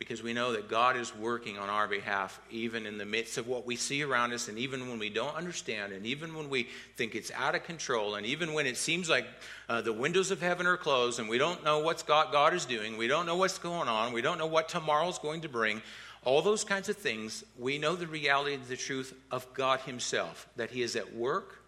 because 0.00 0.22
we 0.22 0.32
know 0.32 0.52
that 0.52 0.66
God 0.66 0.96
is 0.96 1.14
working 1.14 1.58
on 1.58 1.68
our 1.68 1.86
behalf, 1.86 2.40
even 2.50 2.86
in 2.86 2.96
the 2.96 3.04
midst 3.04 3.36
of 3.36 3.46
what 3.46 3.66
we 3.66 3.76
see 3.76 4.02
around 4.02 4.32
us, 4.32 4.48
and 4.48 4.58
even 4.58 4.88
when 4.88 4.98
we 4.98 5.10
don't 5.10 5.36
understand, 5.36 5.92
and 5.92 6.06
even 6.06 6.34
when 6.34 6.48
we 6.48 6.68
think 6.96 7.14
it's 7.14 7.30
out 7.32 7.54
of 7.54 7.64
control, 7.64 8.14
and 8.14 8.24
even 8.24 8.54
when 8.54 8.66
it 8.66 8.78
seems 8.78 9.10
like 9.10 9.26
uh, 9.68 9.82
the 9.82 9.92
windows 9.92 10.30
of 10.30 10.40
heaven 10.40 10.66
are 10.66 10.78
closed 10.78 11.20
and 11.20 11.28
we 11.28 11.36
don't 11.36 11.62
know 11.64 11.80
what 11.80 12.02
God, 12.06 12.32
God 12.32 12.54
is 12.54 12.64
doing, 12.64 12.96
we 12.96 13.08
don't 13.08 13.26
know 13.26 13.36
what's 13.36 13.58
going 13.58 13.88
on, 13.88 14.14
we 14.14 14.22
don't 14.22 14.38
know 14.38 14.46
what 14.46 14.70
tomorrow's 14.70 15.18
going 15.18 15.42
to 15.42 15.50
bring, 15.50 15.82
all 16.24 16.40
those 16.40 16.64
kinds 16.64 16.88
of 16.88 16.96
things, 16.96 17.44
we 17.58 17.76
know 17.76 17.94
the 17.94 18.06
reality 18.06 18.54
and 18.54 18.64
the 18.64 18.78
truth 18.78 19.12
of 19.30 19.52
God 19.52 19.80
Himself, 19.80 20.48
that 20.56 20.70
He 20.70 20.80
is 20.80 20.96
at 20.96 21.14
work 21.14 21.60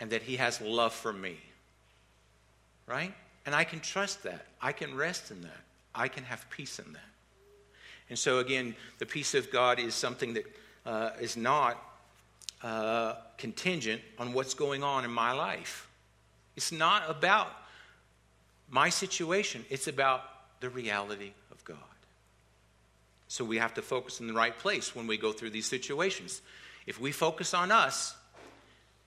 and 0.00 0.10
that 0.10 0.22
He 0.22 0.34
has 0.34 0.60
love 0.60 0.92
for 0.92 1.12
me. 1.12 1.36
Right? 2.88 3.14
And 3.46 3.54
I 3.54 3.62
can 3.62 3.78
trust 3.78 4.24
that. 4.24 4.46
I 4.60 4.72
can 4.72 4.96
rest 4.96 5.30
in 5.30 5.42
that. 5.42 5.60
I 5.94 6.08
can 6.08 6.24
have 6.24 6.44
peace 6.50 6.80
in 6.80 6.92
that. 6.92 7.09
And 8.10 8.18
so, 8.18 8.40
again, 8.40 8.74
the 8.98 9.06
peace 9.06 9.34
of 9.34 9.50
God 9.50 9.78
is 9.78 9.94
something 9.94 10.34
that 10.34 10.44
uh, 10.84 11.10
is 11.20 11.36
not 11.36 11.82
uh, 12.62 13.14
contingent 13.38 14.02
on 14.18 14.32
what's 14.32 14.52
going 14.52 14.82
on 14.82 15.04
in 15.04 15.10
my 15.10 15.32
life. 15.32 15.88
It's 16.56 16.72
not 16.72 17.08
about 17.08 17.48
my 18.68 18.88
situation, 18.88 19.64
it's 19.70 19.86
about 19.86 20.22
the 20.60 20.68
reality 20.68 21.32
of 21.50 21.64
God. 21.64 21.78
So 23.28 23.44
we 23.44 23.58
have 23.58 23.74
to 23.74 23.82
focus 23.82 24.20
in 24.20 24.26
the 24.26 24.34
right 24.34 24.56
place 24.56 24.94
when 24.94 25.06
we 25.06 25.16
go 25.16 25.32
through 25.32 25.50
these 25.50 25.66
situations. 25.66 26.42
If 26.86 27.00
we 27.00 27.12
focus 27.12 27.54
on 27.54 27.70
us, 27.70 28.14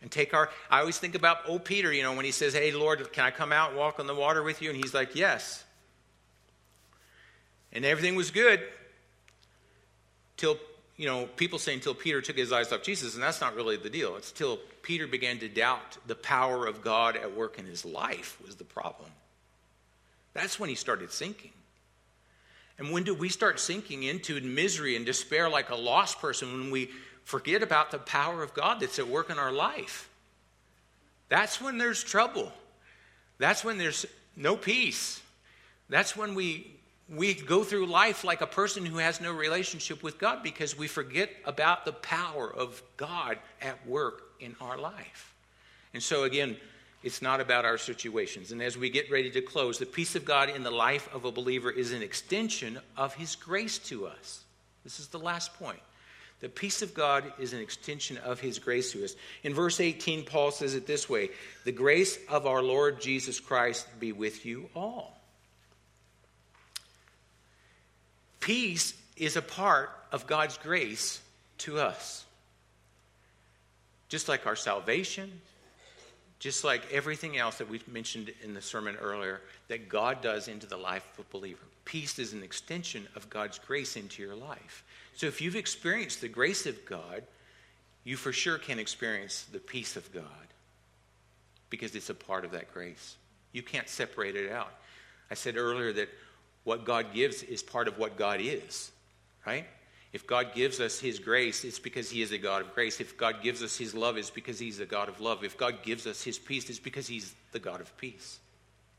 and 0.02 0.12
take 0.12 0.34
our 0.34 0.50
i 0.70 0.82
always 0.82 0.98
think 0.98 1.16
about 1.16 1.38
old 1.48 1.64
peter 1.64 1.92
you 1.94 2.04
know 2.04 2.14
when 2.14 2.26
he 2.26 2.32
says 2.32 2.54
hey 2.54 2.74
lord 2.74 3.14
can 3.14 3.24
i 3.24 3.32
come 3.32 3.54
out 3.54 3.70
and 3.70 3.80
walk 3.80 4.02
on 4.02 4.06
the 4.06 4.14
water 4.14 4.44
with 4.44 4.62
you 4.62 4.70
and 4.70 4.76
he's 4.76 4.94
like 4.94 5.16
yes 5.16 5.64
and 7.72 7.86
everything 7.86 8.14
was 8.16 8.30
good 8.30 8.60
till 10.38 10.58
you 10.98 11.08
know 11.08 11.26
people 11.36 11.60
say 11.60 11.74
until 11.74 11.94
peter 11.94 12.22
took 12.22 12.38
his 12.38 12.52
eyes 12.52 12.72
off 12.72 12.84
jesus 12.84 13.16
and 13.16 13.24
that's 13.24 13.42
not 13.42 13.56
really 13.56 13.78
the 13.78 13.90
deal. 13.90 14.16
It's 14.16 14.32
till 14.32 14.60
peter 14.82 15.08
began 15.08 15.40
to 15.40 15.50
doubt 15.50 15.98
the 16.08 16.16
power 16.16 16.68
of 16.68 16.82
god 16.82 17.16
at 17.16 17.36
work 17.36 17.60
in 17.60 17.66
his 17.66 17.86
life 17.86 18.38
was 18.46 18.56
the 18.56 18.64
problem. 18.64 19.10
That's 20.34 20.60
when 20.60 20.70
he 20.70 20.76
started 20.76 21.12
sinking. 21.12 21.52
And 22.80 22.92
when 22.92 23.04
do 23.04 23.14
we 23.14 23.30
start 23.30 23.60
sinking 23.60 24.04
into 24.04 24.40
misery 24.42 24.96
and 24.96 25.06
despair 25.06 25.48
like 25.48 25.70
a 25.70 25.76
lost 25.76 26.20
person 26.20 26.52
when 26.52 26.72
we 26.72 26.90
forget 27.24 27.62
about 27.62 27.92
the 27.92 28.00
power 28.00 28.42
of 28.42 28.54
god 28.54 28.80
that's 28.80 29.00
at 29.00 29.08
work 29.08 29.30
in 29.30 29.38
our 29.38 29.52
life? 29.52 30.10
That's 31.30 31.62
when 31.62 31.78
there's 31.78 32.04
trouble. 32.04 32.52
That's 33.38 33.64
when 33.64 33.78
there's 33.78 34.06
no 34.36 34.56
peace. 34.56 35.22
That's 35.90 36.16
when 36.16 36.36
we 36.36 36.76
we 37.16 37.34
go 37.34 37.64
through 37.64 37.88
life 37.88 38.24
like 38.24 38.42
a 38.42 38.48
person 38.48 38.86
who 38.86 38.98
has 38.98 39.22
no 39.22 39.32
relationship 39.32 40.04
with 40.04 40.18
God 40.18 40.44
because 40.44 40.78
we 40.78 40.88
forget 40.88 41.30
about 41.46 41.86
the 41.86 41.94
power 41.94 42.52
of 42.52 42.82
God 42.98 43.38
at 43.62 43.86
work 43.88 44.24
in 44.40 44.56
our 44.62 44.78
life. 44.78 45.34
And 45.94 46.02
so, 46.02 46.24
again, 46.24 46.58
it's 47.04 47.22
not 47.22 47.42
about 47.42 47.66
our 47.66 47.78
situations. 47.78 48.52
And 48.52 48.62
as 48.62 48.78
we 48.78 48.90
get 48.90 49.12
ready 49.12 49.30
to 49.32 49.42
close, 49.42 49.78
the 49.78 49.86
peace 49.86 50.16
of 50.16 50.26
God 50.26 50.50
in 50.50 50.64
the 50.64 50.72
life 50.72 51.14
of 51.14 51.26
a 51.26 51.32
believer 51.32 51.70
is 51.70 51.92
an 51.92 52.02
extension 52.02 52.80
of 52.96 53.14
His 53.14 53.36
grace 53.36 53.78
to 53.80 54.08
us. 54.08 54.44
This 54.84 55.00
is 55.00 55.08
the 55.08 55.20
last 55.20 55.54
point. 55.56 55.80
The 56.40 56.50
peace 56.50 56.82
of 56.82 56.94
God 56.94 57.32
is 57.40 57.54
an 57.54 57.60
extension 57.60 58.18
of 58.18 58.40
His 58.40 58.60
grace 58.60 58.92
to 58.94 59.04
us. 59.04 59.16
In 59.44 59.54
verse 59.54 59.80
18, 59.80 60.26
Paul 60.26 60.52
says 60.52 60.76
it 60.76 60.88
this 60.88 61.10
way 61.10 61.30
The 61.66 61.72
grace 61.72 62.18
of 62.30 62.48
our 62.48 62.64
Lord 62.64 63.02
Jesus 63.02 63.40
Christ 63.40 63.88
be 64.00 64.12
with 64.12 64.46
you 64.46 64.70
all. 64.76 65.23
Peace 68.44 68.94
is 69.16 69.38
a 69.38 69.42
part 69.42 69.90
of 70.12 70.28
God's 70.28 70.58
grace 70.58 71.22
to 71.60 71.80
us. 71.80 72.26
Just 74.10 74.28
like 74.28 74.46
our 74.46 74.58
salvation, 74.58 75.32
just 76.40 76.66
like 76.66 76.82
everything 76.92 77.38
else 77.38 77.60
that 77.60 77.70
we've 77.70 77.88
mentioned 77.88 78.34
in 78.44 78.54
the 78.54 78.62
sermon 78.62 78.98
earlier, 78.98 79.40
that 79.70 79.88
God 79.88 80.22
does 80.22 80.50
into 80.50 80.68
the 80.68 80.76
life 80.76 81.08
of 81.14 81.24
a 81.26 81.32
believer. 81.32 81.64
Peace 81.86 82.20
is 82.20 82.34
an 82.34 82.44
extension 82.44 83.08
of 83.16 83.30
God's 83.30 83.60
grace 83.60 83.96
into 83.96 84.22
your 84.22 84.36
life. 84.36 84.84
So 85.16 85.26
if 85.28 85.40
you've 85.40 85.56
experienced 85.56 86.20
the 86.20 86.28
grace 86.28 86.66
of 86.66 86.86
God, 86.86 87.24
you 88.04 88.18
for 88.18 88.34
sure 88.34 88.58
can 88.58 88.78
experience 88.78 89.44
the 89.54 89.60
peace 89.60 89.96
of 89.96 90.12
God 90.12 90.26
because 91.70 91.96
it's 91.96 92.10
a 92.10 92.14
part 92.14 92.44
of 92.44 92.52
that 92.52 92.74
grace. 92.74 93.16
You 93.54 93.64
can't 93.64 93.88
separate 93.88 94.36
it 94.36 94.52
out. 94.52 94.74
I 95.32 95.36
said 95.36 95.56
earlier 95.56 95.94
that 95.94 96.10
what 96.64 96.86
God 96.86 97.14
gives 97.14 97.44
is 97.44 97.62
part 97.62 97.88
of 97.88 97.98
what 97.98 98.18
God 98.18 98.40
is, 98.42 98.92
right? 99.46 99.66
If 100.14 100.28
God 100.28 100.54
gives 100.54 100.80
us 100.80 101.00
His 101.00 101.20
grace, 101.20 101.64
it's 101.64 101.80
because 101.80 102.10
He 102.10 102.22
is 102.22 102.32
a 102.32 102.38
God 102.38 102.62
of 102.62 102.74
grace. 102.74 103.00
If 103.00 103.18
God 103.18 103.42
gives 103.42 103.64
us 103.64 103.76
His 103.76 103.96
love, 103.96 104.16
it's 104.16 104.30
because 104.30 104.60
He's 104.60 104.80
a 104.80 104.86
God 104.86 105.10
of 105.10 105.20
love. 105.20 105.44
If 105.44 105.58
God 105.58 105.82
gives 105.84 106.06
us 106.06 106.24
His 106.24 106.38
peace, 106.38 106.70
it's 106.70 106.80
because 106.80 107.08
He's 107.08 107.34
the 107.52 107.60
God 107.60 107.82
of 107.82 107.96
peace. 107.98 108.40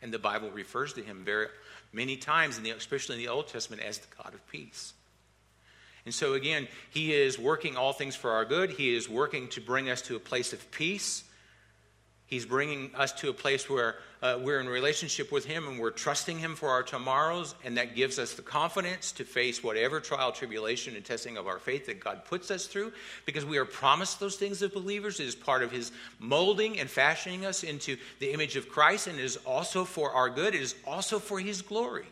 And 0.03 0.13
the 0.13 0.19
Bible 0.19 0.51
refers 0.51 0.93
to 0.95 1.03
Him 1.03 1.23
very 1.25 1.47
many 1.93 2.17
times, 2.17 2.59
in 2.59 2.65
the, 2.65 2.71
especially 2.71 3.15
in 3.17 3.23
the 3.23 3.29
Old 3.29 3.47
Testament, 3.47 3.81
as 3.83 3.99
the 3.99 4.09
God 4.17 4.35
of 4.35 4.47
peace. 4.51 4.93
And 6.05 6.13
so, 6.13 6.35
again, 6.35 6.67
He 6.91 7.15
is 7.15 7.39
working 7.39 7.77
all 7.77 7.93
things 7.93 8.17
for 8.17 8.33
our 8.33 8.45
good. 8.45 8.71
He 8.71 8.95
is 8.95 9.09
working 9.09 9.49
to 9.51 9.61
bring 9.61 9.89
us 9.89 10.03
to 10.03 10.17
a 10.17 10.21
place 10.21 10.53
of 10.53 10.69
peace. 10.73 11.23
He's 12.27 12.47
bringing 12.47 12.91
us 12.95 13.13
to 13.13 13.29
a 13.29 13.35
place 13.35 13.69
where 13.69 13.97
uh, 14.23 14.39
we're 14.41 14.59
in 14.59 14.67
relationship 14.67 15.31
with 15.31 15.45
Him 15.45 15.69
and 15.69 15.79
we're 15.79 15.91
trusting 15.91 16.39
Him 16.39 16.57
for 16.57 16.71
our 16.71 16.83
tomorrows, 16.83 17.55
and 17.65 17.77
that 17.77 17.95
gives 17.95 18.19
us 18.19 18.33
the 18.33 18.43
confidence 18.43 19.13
to 19.13 19.25
face 19.25 19.63
whatever 19.63 20.01
trial, 20.01 20.33
tribulation, 20.33 20.97
and 20.97 21.05
testing 21.05 21.37
of 21.37 21.47
our 21.47 21.59
faith 21.59 21.85
that 21.87 22.01
God 22.01 22.25
puts 22.25 22.51
us 22.51 22.67
through 22.67 22.93
because 23.27 23.45
we 23.45 23.59
are 23.59 23.67
promised 23.67 24.21
those 24.21 24.37
things 24.37 24.63
as 24.63 24.71
believers. 24.71 25.21
It 25.21 25.27
is 25.27 25.35
part 25.35 25.63
of 25.63 25.71
His 25.71 25.93
molding 26.19 26.81
and 26.81 26.89
fashioning 26.89 27.45
us 27.45 27.63
into 27.63 27.99
the 28.21 28.33
image 28.33 28.57
of 28.57 28.71
Christ, 28.71 29.07
and 29.07 29.19
it 29.19 29.25
is 29.25 29.37
also 29.45 29.85
for 29.85 30.13
our 30.13 30.31
good, 30.31 30.55
it 30.55 30.63
is 30.63 30.75
also 30.87 31.19
for 31.19 31.39
His 31.39 31.61
glory. 31.61 32.07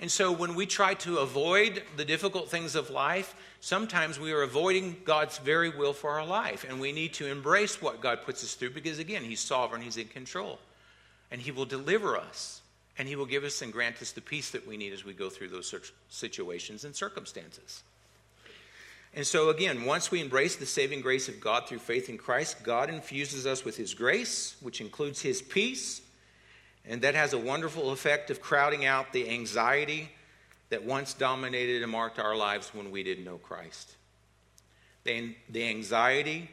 And 0.00 0.10
so 0.10 0.32
when 0.32 0.54
we 0.54 0.66
try 0.66 0.94
to 0.94 1.18
avoid 1.18 1.82
the 1.96 2.04
difficult 2.04 2.50
things 2.50 2.74
of 2.74 2.90
life, 2.90 3.34
sometimes 3.60 4.18
we 4.18 4.32
are 4.32 4.42
avoiding 4.42 4.96
God's 5.04 5.38
very 5.38 5.70
will 5.70 5.92
for 5.92 6.10
our 6.10 6.26
life. 6.26 6.66
And 6.68 6.80
we 6.80 6.92
need 6.92 7.14
to 7.14 7.26
embrace 7.26 7.80
what 7.80 8.00
God 8.00 8.22
puts 8.22 8.42
us 8.42 8.54
through 8.54 8.70
because, 8.70 8.98
again, 8.98 9.22
He's 9.22 9.40
sovereign, 9.40 9.82
He's 9.82 9.96
in 9.96 10.08
control. 10.08 10.58
And 11.30 11.40
He 11.40 11.52
will 11.52 11.64
deliver 11.64 12.16
us, 12.16 12.60
and 12.98 13.06
He 13.06 13.16
will 13.16 13.26
give 13.26 13.44
us 13.44 13.62
and 13.62 13.72
grant 13.72 14.02
us 14.02 14.10
the 14.12 14.20
peace 14.20 14.50
that 14.50 14.66
we 14.66 14.76
need 14.76 14.92
as 14.92 15.04
we 15.04 15.12
go 15.12 15.30
through 15.30 15.48
those 15.48 15.72
situations 16.08 16.84
and 16.84 16.94
circumstances. 16.94 17.84
And 19.16 19.24
so, 19.24 19.50
again, 19.50 19.84
once 19.84 20.10
we 20.10 20.20
embrace 20.20 20.56
the 20.56 20.66
saving 20.66 21.00
grace 21.00 21.28
of 21.28 21.40
God 21.40 21.68
through 21.68 21.78
faith 21.78 22.08
in 22.08 22.18
Christ, 22.18 22.64
God 22.64 22.90
infuses 22.90 23.46
us 23.46 23.64
with 23.64 23.76
His 23.76 23.94
grace, 23.94 24.56
which 24.60 24.80
includes 24.80 25.22
His 25.22 25.40
peace 25.40 26.00
and 26.86 27.02
that 27.02 27.14
has 27.14 27.32
a 27.32 27.38
wonderful 27.38 27.90
effect 27.90 28.30
of 28.30 28.40
crowding 28.40 28.84
out 28.84 29.12
the 29.12 29.28
anxiety 29.28 30.10
that 30.68 30.84
once 30.84 31.14
dominated 31.14 31.82
and 31.82 31.90
marked 31.90 32.18
our 32.18 32.36
lives 32.36 32.74
when 32.74 32.90
we 32.90 33.02
didn't 33.02 33.24
know 33.24 33.38
Christ. 33.38 33.94
The, 35.04 35.34
the 35.48 35.68
anxiety 35.68 36.50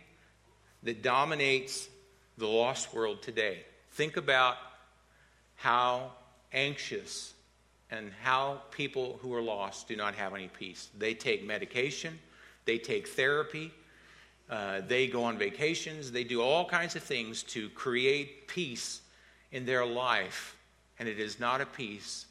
that 0.83 1.01
dominates 1.01 1.89
the 2.37 2.47
lost 2.47 2.93
world 2.93 3.21
today. 3.21 3.65
Think 3.91 4.17
about 4.17 4.57
how 5.55 6.11
anxious 6.53 7.33
and 7.89 8.11
how 8.21 8.61
people 8.71 9.19
who 9.21 9.33
are 9.33 9.41
lost 9.41 9.87
do 9.87 9.95
not 9.95 10.15
have 10.15 10.33
any 10.33 10.47
peace. 10.47 10.89
They 10.97 11.13
take 11.13 11.45
medication, 11.45 12.19
they 12.65 12.77
take 12.77 13.09
therapy, 13.09 13.71
uh, 14.49 14.81
they 14.87 15.07
go 15.07 15.23
on 15.23 15.37
vacations, 15.37 16.11
they 16.11 16.23
do 16.23 16.41
all 16.41 16.65
kinds 16.65 16.95
of 16.95 17.03
things 17.03 17.43
to 17.43 17.69
create 17.69 18.47
peace 18.47 19.01
in 19.51 19.65
their 19.65 19.85
life, 19.85 20.55
and 20.99 21.07
it 21.07 21.19
is 21.19 21.39
not 21.39 21.61
a 21.61 21.65
peace 21.65 22.25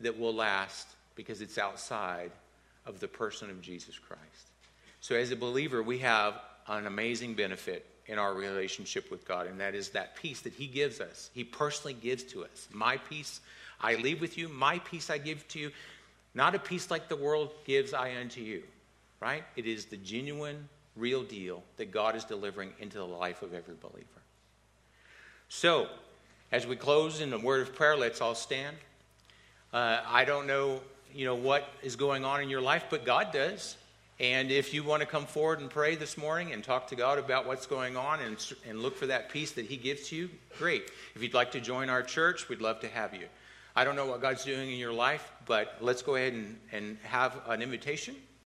that 0.00 0.18
will 0.18 0.34
last 0.34 0.88
because 1.14 1.40
it's 1.40 1.58
outside 1.58 2.30
of 2.86 3.00
the 3.00 3.08
person 3.08 3.50
of 3.50 3.60
Jesus 3.60 3.98
Christ. 3.98 4.22
So, 5.00 5.14
as 5.14 5.30
a 5.30 5.36
believer, 5.36 5.82
we 5.82 5.98
have 5.98 6.40
an 6.68 6.86
amazing 6.86 7.34
benefit 7.34 7.86
in 8.06 8.18
our 8.18 8.34
relationship 8.34 9.10
with 9.10 9.26
God, 9.26 9.46
and 9.46 9.60
that 9.60 9.74
is 9.74 9.90
that 9.90 10.16
peace 10.16 10.40
that 10.42 10.52
He 10.52 10.66
gives 10.66 11.00
us. 11.00 11.30
He 11.34 11.44
personally 11.44 11.94
gives 11.94 12.22
to 12.24 12.44
us. 12.44 12.68
My 12.72 12.96
peace 12.96 13.40
I 13.80 13.96
leave 13.96 14.20
with 14.20 14.38
you, 14.38 14.48
my 14.48 14.78
peace 14.80 15.10
I 15.10 15.18
give 15.18 15.46
to 15.48 15.58
you. 15.58 15.70
Not 16.34 16.54
a 16.54 16.58
peace 16.58 16.90
like 16.90 17.08
the 17.08 17.16
world 17.16 17.52
gives 17.64 17.92
I 17.92 18.16
unto 18.16 18.40
you, 18.40 18.62
right? 19.20 19.44
It 19.56 19.66
is 19.66 19.84
the 19.86 19.98
genuine, 19.98 20.68
real 20.96 21.22
deal 21.22 21.62
that 21.76 21.90
God 21.90 22.16
is 22.16 22.24
delivering 22.24 22.72
into 22.78 22.98
the 22.98 23.06
life 23.06 23.42
of 23.42 23.52
every 23.52 23.74
believer. 23.74 24.06
So, 25.48 25.88
as 26.52 26.66
we 26.66 26.76
close 26.76 27.22
in 27.22 27.32
a 27.32 27.38
word 27.38 27.62
of 27.62 27.74
prayer, 27.74 27.96
let's 27.96 28.20
all 28.20 28.34
stand. 28.34 28.76
Uh, 29.72 30.00
I 30.06 30.26
don't 30.26 30.46
know, 30.46 30.82
you 31.14 31.24
know, 31.24 31.34
what 31.34 31.66
is 31.82 31.96
going 31.96 32.26
on 32.26 32.42
in 32.42 32.50
your 32.50 32.60
life, 32.60 32.84
but 32.90 33.06
God 33.06 33.32
does. 33.32 33.76
And 34.20 34.50
if 34.50 34.74
you 34.74 34.84
want 34.84 35.00
to 35.00 35.06
come 35.06 35.24
forward 35.24 35.60
and 35.60 35.70
pray 35.70 35.96
this 35.96 36.18
morning 36.18 36.52
and 36.52 36.62
talk 36.62 36.88
to 36.88 36.94
God 36.94 37.18
about 37.18 37.46
what's 37.46 37.66
going 37.66 37.96
on 37.96 38.20
and, 38.20 38.36
and 38.68 38.80
look 38.80 38.98
for 38.98 39.06
that 39.06 39.30
peace 39.30 39.52
that 39.52 39.64
He 39.64 39.78
gives 39.78 40.12
you, 40.12 40.28
great. 40.58 40.90
If 41.14 41.22
you'd 41.22 41.32
like 41.32 41.52
to 41.52 41.60
join 41.60 41.88
our 41.88 42.02
church, 42.02 42.50
we'd 42.50 42.60
love 42.60 42.80
to 42.80 42.88
have 42.88 43.14
you. 43.14 43.24
I 43.74 43.84
don't 43.84 43.96
know 43.96 44.06
what 44.06 44.20
God's 44.20 44.44
doing 44.44 44.70
in 44.70 44.78
your 44.78 44.92
life, 44.92 45.32
but 45.46 45.78
let's 45.80 46.02
go 46.02 46.16
ahead 46.16 46.34
and, 46.34 46.58
and 46.70 46.98
have 47.04 47.40
an 47.48 47.62
invitation 47.62 48.14